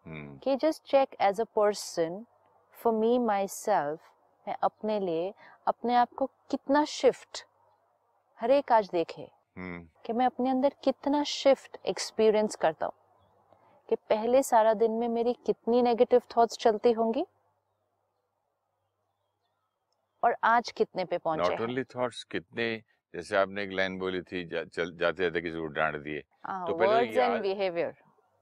हम्म। 0.05 0.37
कि 0.37 0.55
just 0.55 0.83
check 0.83 1.15
as 1.21 1.41
a 1.41 1.43
person 1.43 2.25
for 2.73 2.93
me 2.93 3.19
myself 3.47 3.99
मैं 4.47 4.55
अपने 4.63 4.99
लिए 4.99 5.33
अपने 5.67 5.95
आप 5.95 6.13
को 6.13 6.25
कितना 6.25 6.85
शिफ्ट 6.85 7.45
हर 8.41 8.51
एक 8.51 8.71
आज 8.71 8.89
देखे। 8.89 9.31
हम्म। 9.57 9.87
कि 10.05 10.13
मैं 10.13 10.25
अपने 10.25 10.49
अंदर 10.49 10.73
कितना 10.83 11.23
शिफ्ट 11.23 11.77
एक्सपीरियंस 11.85 12.55
करता 12.55 12.85
हूँ। 12.85 12.93
कि 13.89 13.95
पहले 13.95 14.43
सारा 14.43 14.73
दिन 14.73 14.91
में 14.91 15.07
मेरी 15.07 15.33
कितनी 15.33 15.81
नेगेटिव 15.81 16.21
थॉट्स 16.37 16.57
चलती 16.57 16.91
होंगी 16.91 17.25
और 20.25 20.35
आज 20.43 20.71
कितने 20.71 21.05
पे 21.05 21.17
पहुँचे 21.17 21.49
नॉट 21.49 21.61
ओनली 21.61 21.83
थॉट्स 21.83 22.23
कितने 22.23 22.83
जैसे 23.15 23.37
आपने 23.37 23.63
एक 23.63 23.71
लाइन 23.71 23.99
बोली 23.99 24.21
थी 24.21 24.45
जा, 24.45 24.63
चल 24.63 24.97
जाते 24.97 25.23
जाते 25.23 25.41
किसी 25.41 25.57
को 25.57 25.65
डांट 25.65 25.95
दिए। 25.95 26.19
तो 26.45 26.77
पहले 26.77 27.11
याद- 27.11 27.41
बिहेवियर 27.41 27.93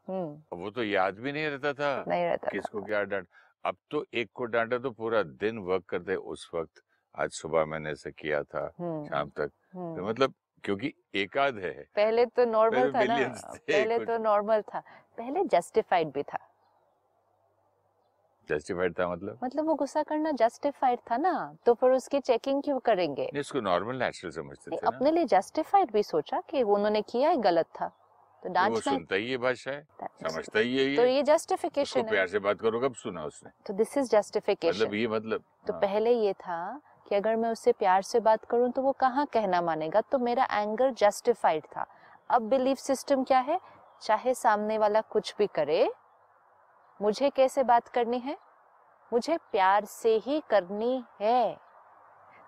हम्म। 0.08 0.58
वो 0.58 0.70
तो 0.70 0.84
याद 0.84 1.20
भी 1.20 1.32
नहीं 1.32 1.48
रहता 1.48 1.74
था 1.74 2.06
नहीं 2.08 2.26
रहता 2.26 2.50
किसको 2.50 2.82
क्या 2.82 3.04
डांट। 3.04 3.28
अब 3.66 3.78
तो 3.92 4.06
एक 4.14 4.30
को 4.34 4.46
डांटा 4.46 4.78
तो 4.78 4.92
पूरा 4.92 5.24
दिन 5.24 5.58
वर्क 5.58 5.84
करते 5.86 6.16
उस 6.16 6.52
वक्त। 6.54 6.82
आज 7.16 7.30
सुबह 7.30 7.66
मैंने 7.66 7.92
ऐसे 7.92 8.12
किया 8.12 8.44
था 8.44 8.74
हम्म। 8.80 9.06
शाम 9.06 9.30
तक। 9.30 9.48
तो 9.48 9.96
हम्म 9.96 10.08
मतलब 10.08 10.34
क्योंकि 10.64 10.94
एकाध 11.16 11.58
है। 11.58 11.84
पहले 11.96 12.26
तो 12.26 12.46
नॉर्मल 12.46 12.92
था 12.92 13.04
ना 13.04 13.54
पहले 13.56 14.06
तो 14.06 14.18
नॉर्मल 14.18 14.62
था। 14.62 14.80
पहले 15.18 15.46
जस्टिफाइड 15.46 16.08
भी 16.08 16.24
था। 16.24 16.53
जस्टिफाइड 18.50 18.94
था 19.00 19.08
मतलब? 19.08 19.40
मतलब 19.44 19.66
वो 19.66 19.74
गुस्सा 19.74 20.04
करना 20.04 20.32
जस्टिफाइड 20.32 21.00
था 21.12 21.18
ना 21.18 21.34
तो 21.66 21.74
फिर 21.74 21.92
उसकी 21.92 22.20
चेकिंग 22.20 22.62
क्यों 22.64 22.80
करेंगे? 22.80 23.24
नहीं, 23.24 23.40
इसको 23.40 23.62
नॉर्मल 23.62 23.96
नेचुरल 23.96 24.32
समझते 24.32 24.72
थे 24.72 24.88
अपने 24.88 25.12
लिए 25.12 25.26
जस्टिफाइड 25.26 25.92
भी 25.92 26.04
सोचा 26.04 26.42
कि 26.50 26.64
वो 26.64 26.76
उन्होंने 26.76 27.02
किया 27.02 27.30
है 27.30 27.38
गलत 27.42 27.66
था। 27.82 27.88
तो 28.44 28.50
तो 28.50 28.70
वो 28.70 28.80
सुनता 28.80 29.16
ही 29.16 29.26
ये 29.26 29.38
भाषा 29.38 29.72
है 29.72 29.86
समझता 30.24 30.60
ही 30.60 30.78
है 30.78 30.96
तो 30.96 31.04
ये 31.04 31.22
जस्टिफिकेशन 31.24 32.00
है। 32.00 32.10
प्यार 32.10 32.28
से 32.28 32.40
बात 32.40 32.60
करो 32.62 32.80
कब 32.80 32.96
सुना 32.96 33.24
उसने? 33.26 33.52
तो 33.68 33.74
दिस 33.74 33.98
इज़ 33.98 34.10
जस्टिफिकेशन 34.10 34.80
मतलब 34.80 34.94
ये 34.94 35.08
मतलब 35.08 35.44
तो 35.68 35.74
हाँ, 35.74 35.80
पहले 35.82 36.12
ये 36.12 36.34
था 36.34 36.82
कि 37.08 37.16
अगर 37.16 37.36
मैं 37.36 37.50
उससे 37.50 37.72
प्यार 37.72 38.02
से 38.02 38.20
बात 38.20 38.46
करूँ 38.46 38.72
तो 38.72 38.82
वो 38.82 38.92
कहाँ 38.92 39.26
कहना 39.34 39.62
मानेगा? 39.62 40.02
तो 40.02 40.20
मेरा 40.20 40.48
एंगर 40.52 40.92
जस्टिफाइड 40.94 41.64
था। 41.78 41.86
अब 42.30 42.50
बिलीफ 42.50 42.78
सिस्टम 42.78 43.24
क्या 43.24 43.40
है? 43.40 43.60
चाहे 44.02 44.34
सामने 44.34 44.78
वाला 44.78 45.02
कुछ 45.02 45.36
भी 45.38 45.48
करे 45.48 45.92
मुझे 47.00 47.30
कैसे 47.30 47.64
बात 47.64 47.88
करनी 47.88 48.20
है? 48.20 48.38
मुझे 49.12 49.38
प्यार 49.52 49.86
से 49.86 50.16
ही 50.18 50.42
करनी 50.50 51.04
है। 51.22 51.58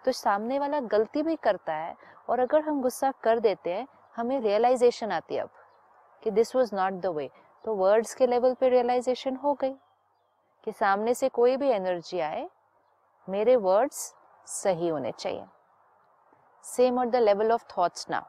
तो 0.06 0.12
सामने 0.12 0.60
वाला 0.60 0.80
गलती 0.82 1.22
भी 1.24 1.36
करता 1.36 1.74
है 1.74 1.96
और 2.30 2.40
अगर 2.40 2.62
हम 2.62 2.82
गुस्सा 2.82 3.12
कर 3.24 3.40
देते 3.40 3.74
हैं, 3.74 3.88
हमें 4.16 4.40
रियलाइजेशन 4.42 5.12
आती 5.12 5.36
है 5.36 5.42
अब 5.42 5.50
कि 6.24 6.32
this 6.32 6.56
was 6.56 6.76
not 6.76 6.94
the 6.94 7.06
way 7.06 7.30
तो 7.66 7.76
वर्ड्स 7.76 8.14
के 8.16 8.28
लेवल 8.28 8.54
पे 8.54 8.70
रियलाइजेशन 8.70 9.36
हो 9.36 9.54
गई 9.54 9.74
कि 10.64 10.72
सामने 10.72 11.14
से 11.14 11.30
कोई 11.30 11.58
भी 11.58 11.70
एनर्जी 11.70 12.20
आए, 12.20 12.50
मेरे 13.28 13.56
वर्ड्स 13.56 14.14
सही 14.48 14.88
होने 14.88 15.12
चाहिए। 15.12 15.46
Same 16.64 17.00
at 17.00 17.08
the 17.08 17.16
level 17.16 17.52
of 17.52 17.66
thoughts 17.78 18.10
now 18.10 18.24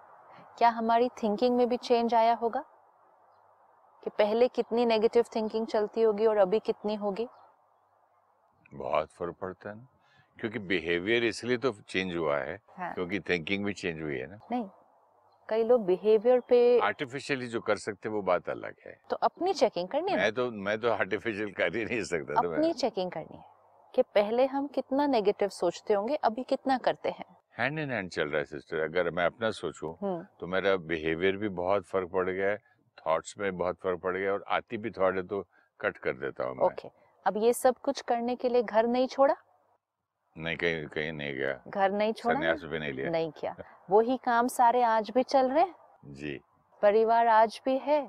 क्या 0.59 0.69
हमारी 0.69 1.09
थिंकिंग 1.23 1.57
में 1.57 1.69
भी 1.69 1.77
चेंज 1.77 2.15
आया 2.15 2.35
होगा? 2.35 2.65
कि 4.07 4.11
पहले 4.11 4.47
कितनी 4.49 4.85
नेगेटिव 4.87 5.25
थिंकिंग 5.37 5.67
चलती 5.67 6.03
होगी 6.03 6.27
और 6.27 6.37
अभी 6.37 6.59
कितनी 6.59 6.95
होगी? 6.95 7.27
बहुत 8.75 9.09
फ़र्क 9.11 9.37
पड़ता 9.41 9.71
है 9.71 9.77
ना। 9.77 9.87
क्योंकि 10.39 10.59
बिहेवियर 10.59 11.25
इसलिए 11.25 11.57
तो 11.57 11.73
चेंज 11.89 12.15
हुआ 12.17 12.39
है 12.39 12.59
हाँ। 12.79 12.93
क्योंकि 12.95 13.21
थिंकिंग 13.21 13.65
भी 13.65 13.73
चेंज 13.73 14.03
हुई 14.03 14.17
है 14.17 14.27
ना। 14.27 14.39
नहीं 14.51 14.69
कई 15.49 15.65
लोग 15.65 15.85
बिहेवियर 15.87 16.41
पे 16.41 16.59
आर्टिफिशियली 16.81 17.47
जो 17.47 17.61
कर 17.61 17.77
सकते 17.77 18.09
वो 18.09 18.23
बात 18.23 18.49
अलग 18.49 18.75
है। 18.87 18.97
तो 19.11 19.17
अपनी 19.17 19.53
चेकिंग 19.53 19.89
करनी 19.89 20.13
है 20.13 20.19
मैं 20.19 20.33
तो 20.33 20.51
मैं 20.51 20.79
तो 20.81 20.91
आर्टिफिशियल 20.91 21.51
कर 21.53 21.77
ही 21.77 21.85
नहीं 21.85 22.03
सकता 22.03 22.35
तो 22.35 22.49
अपनी 22.49 22.67
मैं 22.67 22.73
चेकिंग 22.75 23.11
करनी 23.11 23.37
है 23.37 23.45
कि 23.95 24.03
पहले 24.15 24.47
हम 24.47 24.67
कितना 24.67 25.07
नेगेटिव 25.07 25.49
सोचते 25.49 25.95
होंगे 25.95 26.15
अभी 26.25 26.43
कितना 26.43 26.79
करते 26.79 27.09
हैं। 27.09 27.27
हैंड 27.59 27.79
इन 27.79 27.91
हैंड 27.91 28.11
चल 28.11 28.29
रहा 28.29 28.39
है 28.39 28.45
सिस्टर 28.45 28.81
अगर 28.81 29.11
मैं 29.11 29.27
अपना 29.27 29.51
सोचूं 29.51 29.95
हम्म। 30.03 30.27
तो 30.41 30.47
मेरा 30.47 30.77
बिहेवियर 30.87 31.37
भी 31.37 31.49
बहुत 31.49 31.87
फ़र्क 31.87 32.11
पड़ 32.11 32.29
गया 32.31 32.49
है। 32.49 32.76
थॉट्स 33.07 33.35
में 33.39 33.57
बहुत 33.59 33.77
फ़र्क 33.83 34.01
पड़ 34.01 34.17
गया 34.17 34.33
और 34.33 34.45
आती 34.49 34.77
भी 34.77 34.91
थॉट 34.91 35.17
है 35.17 35.23
तो 35.23 35.45
कट 35.81 35.97
कर 35.97 36.13
देता 36.13 36.45
हूँ 36.45 36.57
मैं। 36.57 36.65
ओके 36.65 36.89
अब 37.27 37.37
ये 37.37 37.53
सब 37.53 37.79
कुछ 37.83 38.01
करने 38.01 38.35
के 38.37 38.49
लिए 38.49 38.63
घर 38.63 38.87
नहीं 38.87 39.07
छोड़ा? 39.07 39.37
नहीं 40.37 40.57
कहीं 40.57 40.87
कहीं 40.87 41.13
नहीं 41.13 41.35
गया। 41.35 41.61
घर 41.69 41.91
नहीं 41.93 42.13
छोड़ा 42.13 42.35
संन्यास 42.35 42.63
भी 42.65 42.79
नहीं 42.79 42.93
लिया। 42.93 43.11
नहीं 43.11 43.31
किया। 43.31 43.55
वही 43.91 44.17
काम 44.17 44.49
सारे 44.49 44.83
आज 44.83 45.11
भी 45.11 45.23
चल 45.23 45.51
रहे 45.51 45.65
जी। 46.13 46.41
परिवार 46.83 47.27
आज 47.27 47.61
भी 47.65 47.77
है 47.79 48.01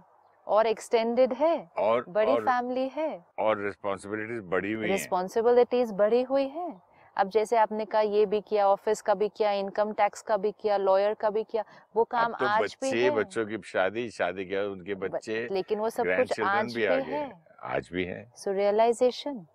और 0.47 0.67
एक्सटेंडेड 0.67 1.33
है 1.33 1.55
और 1.77 2.05
बड़ी 2.09 2.31
और, 2.31 2.41
फैमिली 2.41 2.87
है। 2.87 3.25
और 3.39 3.63
रिस्पॉन्सिबिलिटीज 3.65 4.41
बड़ी 4.49 4.73
हुई 4.73 4.87
रिस्पॉन्सिबिलिटीज 4.87 5.91
बढ़ी 5.93 6.21
हुई 6.23 6.47
है। 6.47 6.69
अब 7.17 7.29
जैसे 7.29 7.57
आपने 7.57 7.85
कहा 7.85 8.01
ये 8.01 8.25
भी 8.25 8.41
किया 8.41 8.67
ऑफ़िस 8.67 9.01
का 9.01 9.13
भी 9.13 9.29
किया 9.29 9.51
इनकम 9.51 9.91
टैक्स 9.93 10.21
का 10.21 10.37
भी 10.37 10.51
किया 10.51 10.77
लॉयर 10.77 11.13
का 11.13 11.29
भी 11.29 11.43
किया 11.43 11.63
वो 11.95 12.03
काम 12.03 12.33
तो 12.33 12.45
आज 12.45 12.75
भी 12.81 12.89
है। 13.01 13.09
बच्चों 13.11 13.45
की 13.45 13.57
शादी 13.65 14.09
शादी 14.09 14.45
के 14.45 14.55
बाद 14.55 14.65
उनके 14.65 14.95
बच्चे 14.95 15.47
लेकिन 15.51 15.79
वो 15.79 15.89
सब 15.89 16.07
कुछ 16.07 16.39
आज 16.41 16.75
भी 16.75 16.87
भी 16.87 17.11
है। 17.11 17.31
आज 17.63 17.89
भी 17.93 18.03
है। 18.05 18.23
सो 18.35 18.51
रियलाइजेशन 18.51 19.45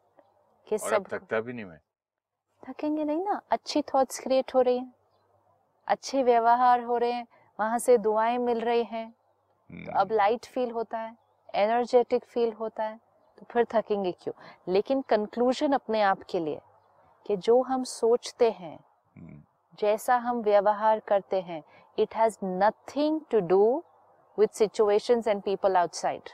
कि 0.67 0.79
सब 0.79 1.05
थकता 1.13 1.41
भी 1.41 1.53
नहीं 1.53 1.65
मैं। 1.65 1.79
थकेंगे 2.63 3.05
नहीं 3.05 3.25
ना? 3.25 3.41
अच्छी 3.51 3.83
थॉट्स 3.83 4.19
क्रिएट 4.21 4.55
हो 4.55 4.61
रही 4.61 4.79
हैं। 4.79 4.93
अच्छे 5.89 6.23
व्यवहार 6.23 6.83
हो 6.83 6.97
रहे 6.97 7.13
हैं 7.13 7.27
वहाँ 7.59 7.79
से 7.79 7.97
दुआएँ 7.99 8.39
मिल 8.39 8.61
रही 8.61 8.85
हैं। 8.85 9.11
तो 9.11 9.93
अब 9.93 10.07
हम्म, 10.07 10.17
लाइट 10.17 10.45
फील 10.45 10.71
होता 10.71 10.99
है 10.99 11.17
एनर्जेटिक 11.55 12.25
फील 12.25 12.53
होता 12.53 12.85
है 12.85 12.99
तो 13.39 13.47
फिर 13.51 13.67
थकेंगे 13.75 14.13
क्यों? 14.13 14.35
लेकिन 14.69 15.01
कंक्लूजन 15.03 15.73
अपने 15.73 16.03
आप 16.03 16.23
के 16.23 16.39
लिए 16.41 16.61
कि 17.27 17.37
जो 17.37 17.61
हम 17.63 17.85
सोचते 17.85 18.51
हैं 18.51 18.79
हम्म, 19.17 19.43
जैसा 19.79 20.17
हम 20.17 20.43
व्यवहार 20.43 21.01
करते 21.01 21.41
हैं 21.41 21.63
it 21.99 22.15
has 22.15 22.39
nothing 22.45 23.21
to 23.31 23.41
do 23.41 23.85
with 24.39 24.49
situations 24.49 25.29
and 25.29 25.43
people 25.43 25.77
outside 25.77 26.29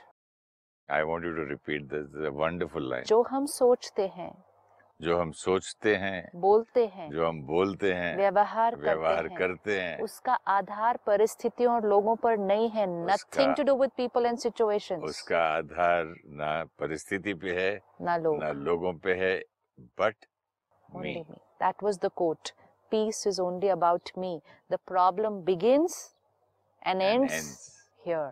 I 0.89 1.03
want 1.03 1.25
you 1.25 1.31
to 1.33 1.43
repeat 1.47 1.83
this. 1.89 2.05
This 2.05 2.21
is 2.21 2.27
a 2.27 2.35
wonderful 2.35 2.93
जो 3.07 3.21
हम 3.21 3.45
सोचते 3.45 4.07
हैं 4.07 4.31
जो 4.99 5.17
हम 5.17 5.31
सोचते 5.31 5.95
हैं 5.95 6.29
बोलते 6.35 6.85
हैं 6.85 7.09
जो 7.11 7.27
हम 7.27 7.41
बोलते 7.41 7.93
हैं 7.93 8.15
व्यवहार 8.17 8.75
व्यवहार 8.75 9.27
करते 9.27 9.33
हैं 9.33 9.37
करते 9.37 9.79
हैं 9.79 9.99
उसका 10.03 10.33
आधार 10.53 10.97
परिस्थितियों 11.05 11.73
और 11.73 11.85
लोगों 11.87 12.15
पर 12.15 12.37
नहीं 12.37 12.69
है। 12.69 12.85
Nothing 12.87 13.55
to 13.55 13.63
do 13.63 13.75
with 13.75 13.91
people 13.97 14.25
and 14.25 14.37
situations 14.37 15.03
उसका 15.03 15.43
आधार 15.57 16.13
ना 16.41 16.51
परिस्थिति 16.79 17.33
पे 17.33 17.53
है 17.59 17.71
ना 18.01 18.17
लोग। 18.17 18.39
ना 18.39 18.51
लोगों 18.65 18.93
पे 18.93 19.13
है 19.13 19.33
but 20.01 20.25
only 20.93 21.13
me. 21.13 21.25
me 21.29 21.41
that 21.59 21.81
was 21.81 21.97
the 21.97 22.09
quote 22.09 22.51
peace 22.91 23.25
is 23.25 23.39
only 23.39 23.69
about 23.69 24.11
me. 24.17 24.41
The 24.69 24.77
problem 24.91 25.41
begins 25.41 25.97
and 26.81 27.01
And 27.01 27.01
ends 27.01 27.33
ends. 27.33 27.71
here. 28.05 28.31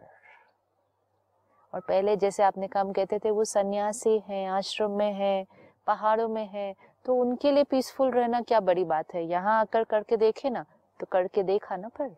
और 1.74 1.80
पहले 1.80 2.16
जैसे 2.16 2.44
आपने 2.44 2.68
काम 2.68 2.92
कहते 2.94 3.20
थे 3.20 3.32
वो 3.32 3.44
सन्यासी 3.46 4.18
हैं 4.30 4.48
आश्रम 4.50 4.92
में 4.92 5.14
हैं 5.14 5.46
पहाड़ों 5.88 6.28
में 6.28 6.48
हैं 6.48 6.74
तो 7.06 7.16
उनके 7.16 7.52
लिए 7.52 7.64
पीसफुल 7.64 8.12
रहना 8.12 8.42
क्या 8.42 8.60
बड़ी 8.60 8.84
बात 8.86 9.14
है? 9.14 9.24
यहाँ 9.24 9.60
आकर 9.60 9.84
करके 9.84 10.18
देखे 10.18 10.50
ना 10.50 10.66
तो 11.00 11.06
करके 11.12 11.44
देखा 11.44 11.76
ना 11.76 11.88
पर? 11.88 12.16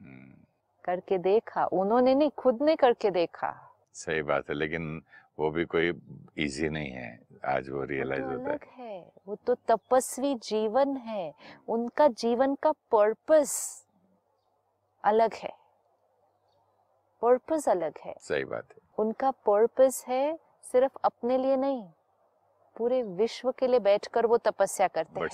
हम्म, 0.00 0.34
करके 0.84 1.18
देखा। 1.18 1.64
उन्होंने 1.64 2.14
नहीं 2.14 2.30
खुद 2.30 2.62
ने 2.62 2.76
करके 2.76 3.10
देखा। 3.10 3.50
सही 3.94 4.22
बात 4.22 4.48
है 4.50 4.54
लेकिन 4.54 5.02
वो 5.38 5.50
भी 5.50 5.64
कोई 5.64 5.88
इजी 6.38 6.68
नहीं 6.68 6.90
है 6.90 7.20
आज 7.44 7.68
वो 7.68 7.84
रियलाइज़ 7.84 8.22
तो 8.22 8.28
होता 8.28 8.50
है। 8.50 8.58
है 8.76 9.12
वो 9.26 9.34
तो 9.34 9.54
तपस्वी 9.54 10.34
जीवन 10.34 10.96
है 10.96 11.34
उनका 11.68 12.08
जीवन 12.08 12.54
का 12.54 12.72
पर्पस 12.72 13.86
अलग 15.04 15.34
है। 15.34 15.52
पर्पस 17.22 17.68
अलग 17.68 17.92
है। 18.04 18.14
सही 18.20 18.44
बात 18.44 18.64
है। 18.72 18.78
उनका 18.98 19.30
पर्पस 19.30 20.04
है 20.08 20.38
सिर्फ़ 20.62 20.98
अपने 21.04 21.38
लिए 21.38 21.56
नहीं 21.56 21.88
पूरे 22.76 23.02
विश्व 23.02 23.52
के 23.52 23.66
लिए 23.66 23.80
बैठकर 23.80 24.26
वो 24.26 24.36
तपस्या 24.38 24.88
करते 24.88 25.20
हैं। 25.20 25.26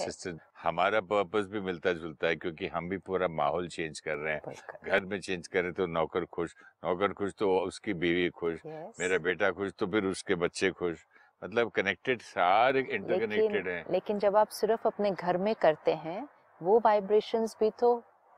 हमारा 0.66 1.00
पर्पस 1.10 1.46
भी 1.50 1.60
मिलता 1.60 1.92
जुलता 1.92 2.26
है 2.26 2.36
क्योंकि 2.36 2.66
हम 2.66 2.88
भी 2.88 2.98
पूरा 2.98 3.28
माहौल 3.28 3.68
चेंज 3.68 4.00
कर 4.00 4.16
रहे 4.16 4.34
हैं। 4.34 4.54
घर 4.84 5.04
में 5.04 5.20
चेंज 5.20 5.46
करें 5.46 5.72
तो 5.72 5.86
नौकर 5.86 6.24
खुश 6.24 6.54
नौकर 6.84 7.12
खुश 7.12 7.34
तो 7.38 7.58
उसकी 7.58 7.94
बीवी 7.94 8.28
खुश 8.30 8.60
Yes. 8.66 9.00
मेरा 9.00 9.18
बेटा 9.18 9.50
खुश 9.50 9.72
तो 9.78 9.86
फिर 9.86 10.04
उसके 10.04 10.34
बच्चे 10.34 10.70
खुश। 10.70 11.04
मतलब 11.42 11.70
कनेक्टेड 11.70 12.22
सारे 12.22 12.80
इंटरकनेक्टेड 12.80 13.68
हैं। 13.68 13.84
लेकिन 13.90 14.18
जब 14.18 14.36
आप 14.36 14.48
सिर्फ़ 14.50 14.86
अपने 14.88 15.10
घर 15.10 15.36
में 15.36 15.54
करते 15.54 15.94
हैं 15.94 16.26
वो 16.60 16.78
वाइब्रेशंस 16.84 17.56
भी 17.60 17.70
तो 17.80 17.90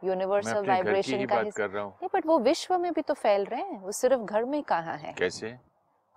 यूनिवर्सल 0.02 0.66
वाइब्रेशन 0.66 1.26
का 1.26 1.36
बात 1.36 1.52
कर 1.52 1.70
रहा 1.70 1.82
हूँ। 1.82 1.92
नहीं 1.92 2.08
बट 2.14 2.26
वो 2.26 2.38
विश्व 2.38 2.78
में 2.78 2.92
भी 2.92 3.02
तो 3.02 3.14
फैल 3.14 3.44
रहे 3.44 3.62
हैं 3.62 3.80
वो 3.80 3.92
सिर्फ़ 3.92 4.20
घर 4.22 4.44
में 4.44 4.62
कहाँ 4.62 4.96
है? 4.98 5.14
कैसे? 5.18 5.56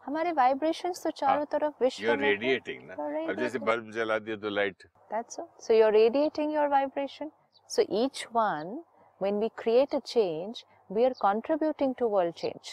हमारे 0.06 0.32
वाइब्रेशंस 0.34 1.04
तो 1.04 1.10
चारों 1.12 1.46
तरफ़ 1.52 1.84
विश्व 1.84 2.04
यू 2.04 2.12
आर 2.12 2.18
रेडिएटिंग 2.20 2.82
ना। 2.88 2.94
अब 3.30 3.36
जैसे 3.40 3.60
बल्ब 3.60 3.92
जला 3.94 4.18
दिए 4.20 4.38
तो 4.38 4.50
light 4.50 4.84
that's 5.12 5.36
so 5.36 5.48
so 5.62 5.74
you 5.74 5.86
are 5.86 5.92
radiating 5.94 6.54
your 6.54 6.68
vibration 6.68 7.32
so 7.70 7.84
each 8.04 8.26
one 8.34 8.78
when 9.22 9.40
we 9.40 9.50
create 9.58 9.96
a 9.96 10.00
change 10.06 10.64
we 10.92 11.04
are 11.06 11.14
contributing 11.22 11.94
to 12.00 12.08
world 12.10 12.34
change 12.36 12.72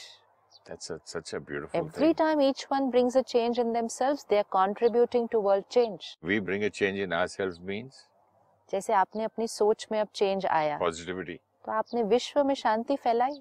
that's 0.68 0.92
such 1.12 1.34
a 1.34 1.38
beautiful 1.38 1.80
thing 1.80 1.88
every 1.88 2.12
time 2.14 2.40
each 2.42 2.66
one 2.72 2.90
brings 2.90 3.16
a 3.16 3.20
change 3.32 3.60
in 3.60 3.72
themselves 3.72 4.26
they 4.30 4.38
are 4.38 4.44
contributing 4.52 5.28
to 5.32 5.40
world 5.40 5.64
change 5.70 6.16
we 6.24 6.40
bring 6.48 6.64
a 6.64 6.68
change 6.80 6.98
in 6.98 7.12
ourselves 7.12 7.60
means 7.62 8.04
जैसे 8.70 8.92
आपने 8.92 9.24
अपनी 9.24 9.46
सोच 9.48 9.86
में 9.92 9.98
अब 10.00 10.08
change 10.14 10.46
आया। 10.46 10.78
Positivity 10.78 11.34
तो 11.64 11.72
आपने 11.72 12.02
विश्व 12.08 12.42
में 12.44 12.54
शांति 12.54 12.96
फैलाई। 12.96 13.40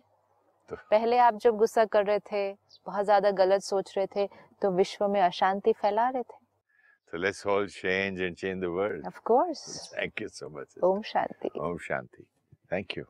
तो- 0.69 0.79
पहले 0.91 1.17
आप 1.27 1.35
जब 1.43 1.55
गुस्सा 1.57 1.85
कर 1.95 2.05
रहे 2.05 2.19
थे 2.31 2.51
बहुत 2.85 3.05
ज़्यादा 3.05 3.31
गलत 3.43 3.61
सोच 3.63 3.93
रहे 3.97 4.07
थे 4.15 4.27
तो 4.61 4.71
विश्व 4.77 5.07
में 5.07 5.21
अशांति 5.21 5.73
फैला 5.81 6.09
रहे 6.09 6.23
थे 6.23 6.45
So 7.11 7.17
let's 7.17 7.45
all 7.45 7.67
change 7.73 8.19
and 8.19 8.35
change 8.39 8.59
the 8.61 8.71
world. 8.77 9.05
Of 9.07 9.19
course 9.25 9.61
Thank 9.95 10.21
you 10.21 10.27
so 10.39 10.49
much. 10.55 10.77
Om 10.83 11.01
Shanti 11.11 11.49
Om 11.67 11.77
Shanti. 11.89 12.25
Thank 12.71 12.97
you. 12.97 13.05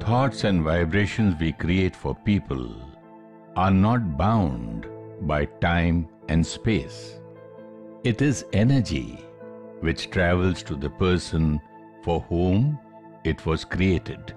Thoughts 0.00 0.44
and 0.44 0.62
vibrations 0.62 1.34
we 1.40 1.52
create 1.52 1.94
for 1.96 2.14
people 2.24 2.64
are 3.56 3.70
not 3.70 4.16
bound 4.18 4.86
by 5.22 5.44
time 5.60 6.08
and 6.28 6.46
space. 6.46 6.98
It 8.04 8.20
is 8.20 8.44
energy 8.52 9.24
which 9.80 10.10
travels 10.10 10.62
to 10.64 10.76
the 10.76 10.90
person 10.90 11.60
for 12.02 12.20
whom 12.28 12.78
it 13.24 13.44
was 13.46 13.64
created. 13.64 14.34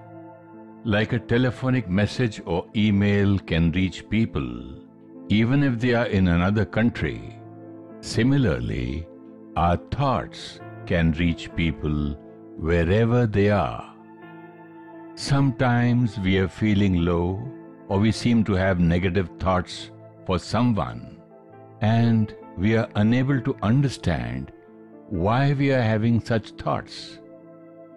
Like 0.84 1.12
a 1.12 1.18
telephonic 1.18 1.88
message 1.88 2.40
or 2.46 2.66
email 2.74 3.38
can 3.38 3.72
reach 3.72 4.08
people 4.08 4.78
even 5.30 5.62
if 5.62 5.78
they 5.78 5.92
are 5.92 6.06
in 6.06 6.28
another 6.28 6.64
country, 6.64 7.38
similarly, 8.00 9.06
our 9.56 9.76
thoughts 9.90 10.60
can 10.86 11.12
reach 11.12 11.54
people 11.54 12.14
wherever 12.56 13.26
they 13.26 13.50
are. 13.50 13.94
Sometimes 15.16 16.18
we 16.20 16.38
are 16.38 16.48
feeling 16.48 17.04
low 17.04 17.46
or 17.88 17.98
we 17.98 18.10
seem 18.10 18.42
to 18.44 18.54
have 18.54 18.80
negative 18.80 19.28
thoughts 19.38 19.90
for 20.24 20.38
someone 20.38 21.20
and 21.82 22.34
we 22.56 22.76
are 22.76 22.88
unable 22.94 23.40
to 23.42 23.56
understand 23.62 24.52
why 25.10 25.52
we 25.52 25.72
are 25.72 25.82
having 25.82 26.20
such 26.20 26.50
thoughts. 26.52 27.18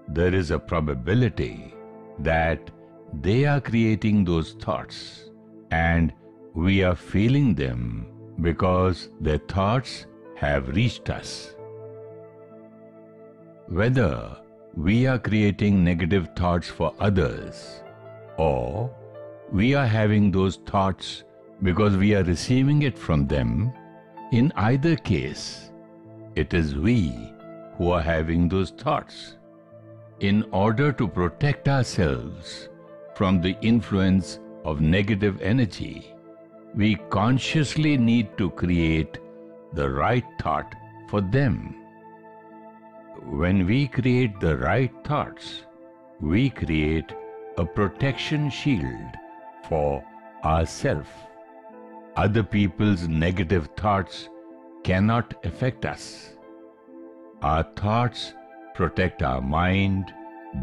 There 0.08 0.34
is 0.34 0.52
a 0.52 0.60
probability 0.60 1.74
that 2.20 2.70
they 3.22 3.46
are 3.46 3.62
creating 3.62 4.24
those 4.26 4.54
thoughts 4.54 5.30
and 5.72 6.14
we 6.54 6.84
are 6.84 6.96
feeling 6.96 7.56
them 7.56 8.08
because 8.42 9.10
their 9.20 9.38
thoughts 9.38 10.06
have 10.36 10.70
reached 10.70 11.10
us. 11.10 11.56
Whether 13.68 14.38
we 14.76 15.06
are 15.08 15.20
creating 15.20 15.84
negative 15.84 16.30
thoughts 16.36 16.68
for 16.68 16.94
others 17.00 17.82
or 18.38 18.94
we 19.52 19.76
are 19.76 19.86
having 19.86 20.32
those 20.32 20.58
thoughts 20.66 21.24
because 21.62 21.96
we 21.96 22.16
are 22.16 22.24
receiving 22.24 22.82
it 22.82 22.98
from 22.98 23.28
them, 23.28 23.72
in 24.32 24.52
either 24.56 24.96
case, 24.96 25.72
it 26.36 26.54
is 26.54 26.76
we 26.76 27.34
who 27.78 27.92
are 27.92 28.02
having 28.02 28.48
those 28.48 28.72
thoughts. 28.72 29.36
In 30.22 30.46
order 30.52 30.92
to 30.92 31.08
protect 31.08 31.68
ourselves 31.68 32.70
from 33.16 33.42
the 33.42 33.58
influence 33.62 34.40
of 34.64 34.80
negative 34.80 35.42
energy, 35.42 36.14
we 36.76 36.98
consciously 37.10 37.98
need 37.98 38.38
to 38.38 38.52
create 38.52 39.18
the 39.74 39.90
right 39.90 40.24
thought 40.40 40.76
for 41.10 41.22
them. 41.22 41.76
When 43.32 43.66
we 43.66 43.88
create 43.88 44.40
the 44.40 44.58
right 44.58 44.92
thoughts, 45.04 45.64
we 46.20 46.52
create 46.52 47.12
a 47.58 47.66
protection 47.66 48.52
shield 48.52 49.18
for 49.68 50.04
ourselves. 50.46 51.10
Other 52.16 52.44
people's 52.44 53.08
negative 53.08 53.70
thoughts 53.76 54.30
cannot 54.84 55.34
affect 55.44 55.84
us. 55.84 56.34
Our 57.42 57.64
thoughts 57.76 58.36
protect 58.82 59.22
our 59.22 59.42
mind, 59.42 60.12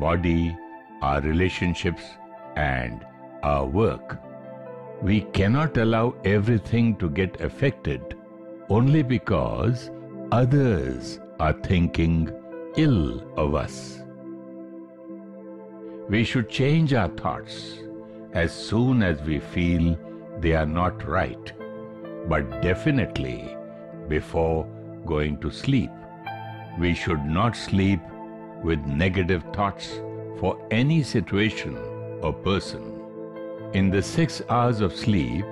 body, 0.01 0.57
our 1.03 1.21
relationships, 1.21 2.03
and 2.57 3.07
our 3.45 3.65
work. 3.65 4.19
We 5.01 5.21
cannot 5.37 5.77
allow 5.77 6.17
everything 6.25 6.97
to 6.97 7.09
get 7.09 7.41
affected 7.41 8.17
only 8.71 9.03
because 9.05 9.93
others 10.33 11.21
are 11.39 11.53
thinking 11.53 12.33
ill 12.77 13.23
of 13.37 13.55
us. 13.55 14.03
We 16.09 16.25
should 16.25 16.51
change 16.51 16.95
our 16.95 17.09
thoughts 17.23 17.79
as 18.33 18.53
soon 18.53 19.05
as 19.05 19.23
we 19.23 19.39
feel 19.39 19.97
they 20.41 20.55
are 20.55 20.67
not 20.67 21.07
right, 21.07 21.53
but 22.27 22.63
definitely 22.63 23.57
before 24.09 24.67
going 25.07 25.39
to 25.39 25.53
sleep. 25.53 25.93
We 26.79 26.95
should 26.95 27.25
not 27.25 27.57
sleep 27.57 28.01
with 28.63 28.79
negative 28.87 29.45
thoughts 29.53 30.01
for 30.39 30.59
any 30.71 31.03
situation 31.03 31.77
or 32.23 32.33
person. 32.33 33.01
In 33.75 33.91
the 33.91 34.03
six 34.03 34.41
hours 34.49 34.81
of 34.81 34.95
sleep, 34.95 35.45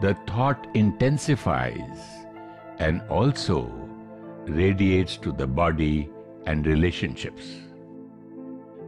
the 0.00 0.16
thought 0.26 0.66
intensifies 0.74 2.00
and 2.78 3.02
also 3.08 3.70
radiates 4.46 5.16
to 5.18 5.32
the 5.32 5.46
body 5.46 6.10
and 6.46 6.66
relationships. 6.66 7.44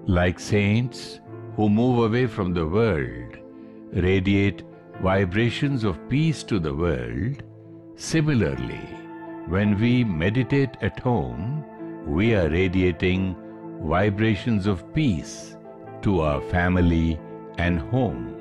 Like 0.06 0.40
saints 0.40 1.20
who 1.56 1.68
move 1.68 2.04
away 2.04 2.26
from 2.26 2.54
the 2.54 2.66
world 2.66 3.36
radiate 3.92 4.62
vibrations 5.02 5.84
of 5.84 6.08
peace 6.08 6.42
to 6.44 6.58
the 6.58 6.74
world, 6.74 7.42
similarly, 7.96 8.88
when 9.48 9.80
we 9.80 10.04
meditate 10.04 10.76
at 10.82 11.00
home, 11.00 11.64
we 12.06 12.34
are 12.34 12.50
radiating 12.50 13.34
vibrations 13.80 14.66
of 14.66 14.82
peace 14.92 15.56
to 16.02 16.20
our 16.20 16.42
family 16.50 17.18
and 17.56 17.80
home. 17.80 18.37